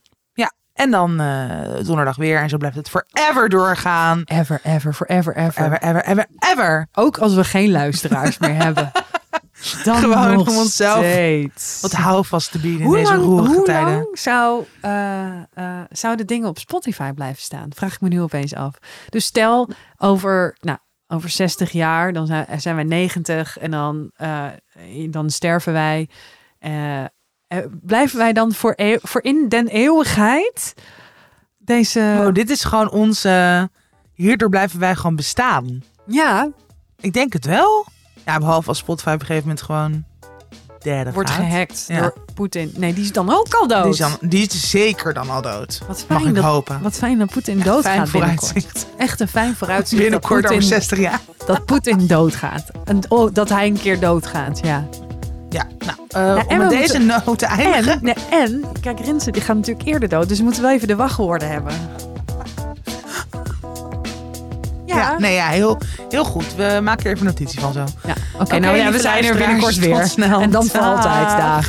En 0.78 0.90
dan 0.90 1.20
eh, 1.20 1.84
donderdag 1.84 2.16
weer. 2.16 2.40
En 2.40 2.48
zo 2.48 2.56
blijft 2.56 2.76
het 2.76 2.90
forever 2.90 3.48
doorgaan. 3.48 4.22
Ever, 4.24 4.60
ever, 4.62 4.92
forever, 4.92 5.36
ever. 5.36 5.64
Ever, 5.64 5.82
ever, 5.82 6.04
ever, 6.04 6.26
ever. 6.38 6.88
Ook 6.92 7.18
als 7.18 7.34
we 7.34 7.44
geen 7.44 7.70
luisteraars 7.70 8.38
meer 8.38 8.54
hebben. 8.54 8.90
Dan 9.84 9.96
Gewoon 9.96 10.36
om 10.38 10.56
onszelf 10.56 10.98
steeds. 11.04 11.80
Wat 11.80 11.92
houvast 11.92 12.50
te 12.50 12.58
bieden 12.58 12.80
in 12.80 12.86
hoe 12.86 12.96
deze 12.96 13.10
lang, 13.12 13.22
roerige 13.24 13.54
hoe 13.54 13.64
tijden. 13.64 13.92
lang 13.92 14.18
zou, 14.18 14.64
eh, 14.80 15.36
eh, 15.54 15.80
zouden 15.90 16.26
dingen 16.26 16.48
op 16.48 16.58
Spotify 16.58 17.12
blijven 17.12 17.42
staan? 17.42 17.68
Vraag 17.74 17.94
ik 17.94 18.00
me 18.00 18.08
nu 18.08 18.20
opeens 18.20 18.54
af. 18.54 18.74
Dus 19.08 19.24
stel 19.24 19.68
over, 19.96 20.56
nou, 20.60 20.78
over 21.06 21.28
60 21.28 21.70
jaar, 21.70 22.12
dan 22.12 22.26
zijn, 22.26 22.60
zijn 22.60 22.74
wij 22.74 22.84
90 22.84 23.58
en 23.58 23.70
dan, 23.70 24.10
eh, 24.16 24.46
dan 25.10 25.30
sterven 25.30 25.72
wij. 25.72 26.08
Eh, 26.58 27.00
eh, 27.02 27.08
blijven 27.82 28.18
wij 28.18 28.32
dan 28.32 28.52
voor, 28.52 28.72
eeuw- 28.76 28.98
voor 29.02 29.22
in 29.22 29.48
den 29.48 29.66
eeuwigheid 29.68 30.74
deze... 31.58 32.16
Oh, 32.26 32.32
dit 32.34 32.50
is 32.50 32.64
gewoon 32.64 32.90
onze... 32.90 33.68
Hierdoor 34.12 34.48
blijven 34.48 34.80
wij 34.80 34.94
gewoon 34.94 35.16
bestaan. 35.16 35.82
ja, 36.06 36.48
Ik 37.00 37.12
denk 37.12 37.32
het 37.32 37.44
wel. 37.44 37.86
Ja, 38.28 38.38
behalve 38.38 38.68
als 38.68 38.78
Spotify 38.78 39.08
op 39.08 39.20
een 39.20 39.26
gegeven 39.26 39.42
moment 39.48 39.62
gewoon 39.62 40.04
derde 40.78 41.12
wordt 41.12 41.30
gaat. 41.30 41.44
gehackt 41.44 41.84
Ja. 41.88 42.00
door 42.00 42.14
Poetin. 42.34 42.72
Nee, 42.76 42.94
die 42.94 43.04
is 43.04 43.12
dan 43.12 43.30
ook 43.30 43.54
al 43.54 43.66
dood. 43.66 43.82
Die 43.82 43.92
is, 43.92 43.98
dan, 43.98 44.16
die 44.20 44.46
is 44.46 44.70
zeker 44.70 45.14
dan 45.14 45.30
al 45.30 45.42
dood. 45.42 45.80
Wat 45.86 46.04
Mag 46.08 46.18
fijn 46.18 46.28
ik 46.28 46.34
dat, 46.34 46.44
hopen. 46.44 46.82
Wat 46.82 46.94
fijn 46.94 47.18
dat 47.18 47.30
Poetin 47.30 47.58
doodgaat 47.60 47.82
Fijn 47.82 48.10
binnenkort. 48.12 48.46
vooruitzicht. 48.46 48.86
Echt 48.96 49.20
een 49.20 49.28
fijn 49.28 49.54
vooruitzicht. 49.56 50.02
Binnenkort 50.02 50.44
over 50.44 50.56
Poetin, 50.56 50.68
60 50.68 50.98
jaar. 50.98 51.20
dat 51.46 51.64
Poetin 51.64 52.06
doodgaat. 52.06 52.64
En, 52.84 53.00
oh, 53.08 53.30
dat 53.32 53.48
hij 53.48 53.66
een 53.66 53.80
keer 53.80 54.00
doodgaat, 54.00 54.60
ja. 54.62 54.88
Ja, 55.50 55.66
nou, 55.78 55.98
eh, 56.08 56.36
en 56.36 56.46
om 56.48 56.58
met 56.58 56.70
deze 56.70 56.98
noot 56.98 57.38
te 57.38 57.46
eindigen. 57.46 57.92
En, 57.92 57.98
nee, 58.02 58.14
en, 58.30 58.64
kijk, 58.80 59.00
Rinse 59.00 59.30
die 59.30 59.42
gaat 59.42 59.56
natuurlijk 59.56 59.86
eerder 59.88 60.08
dood. 60.08 60.28
Dus 60.28 60.38
we 60.38 60.44
moeten 60.44 60.62
wel 60.62 60.70
even 60.70 60.88
de 60.88 60.96
wachtwoorden 60.96 61.48
hebben. 61.48 61.72
Ja, 64.98 65.18
nee, 65.18 65.34
ja, 65.34 65.46
heel, 65.48 65.78
heel 66.08 66.24
goed. 66.24 66.54
We 66.56 66.78
maken 66.82 67.04
er 67.06 67.12
even 67.12 67.26
notitie 67.26 67.60
van 67.60 67.72
zo. 67.72 67.84
Ja, 68.06 68.14
Oké, 68.40 68.58
nou 68.58 68.76
ja, 68.76 68.90
we 68.90 68.98
zijn 69.00 69.24
er 69.24 69.36
binnenkort 69.36 69.76
weer. 69.78 70.04
snel. 70.06 70.40
En 70.40 70.50
dan 70.50 70.64
voor 70.64 70.80
altijd. 70.80 71.28
Dag. 71.38 71.66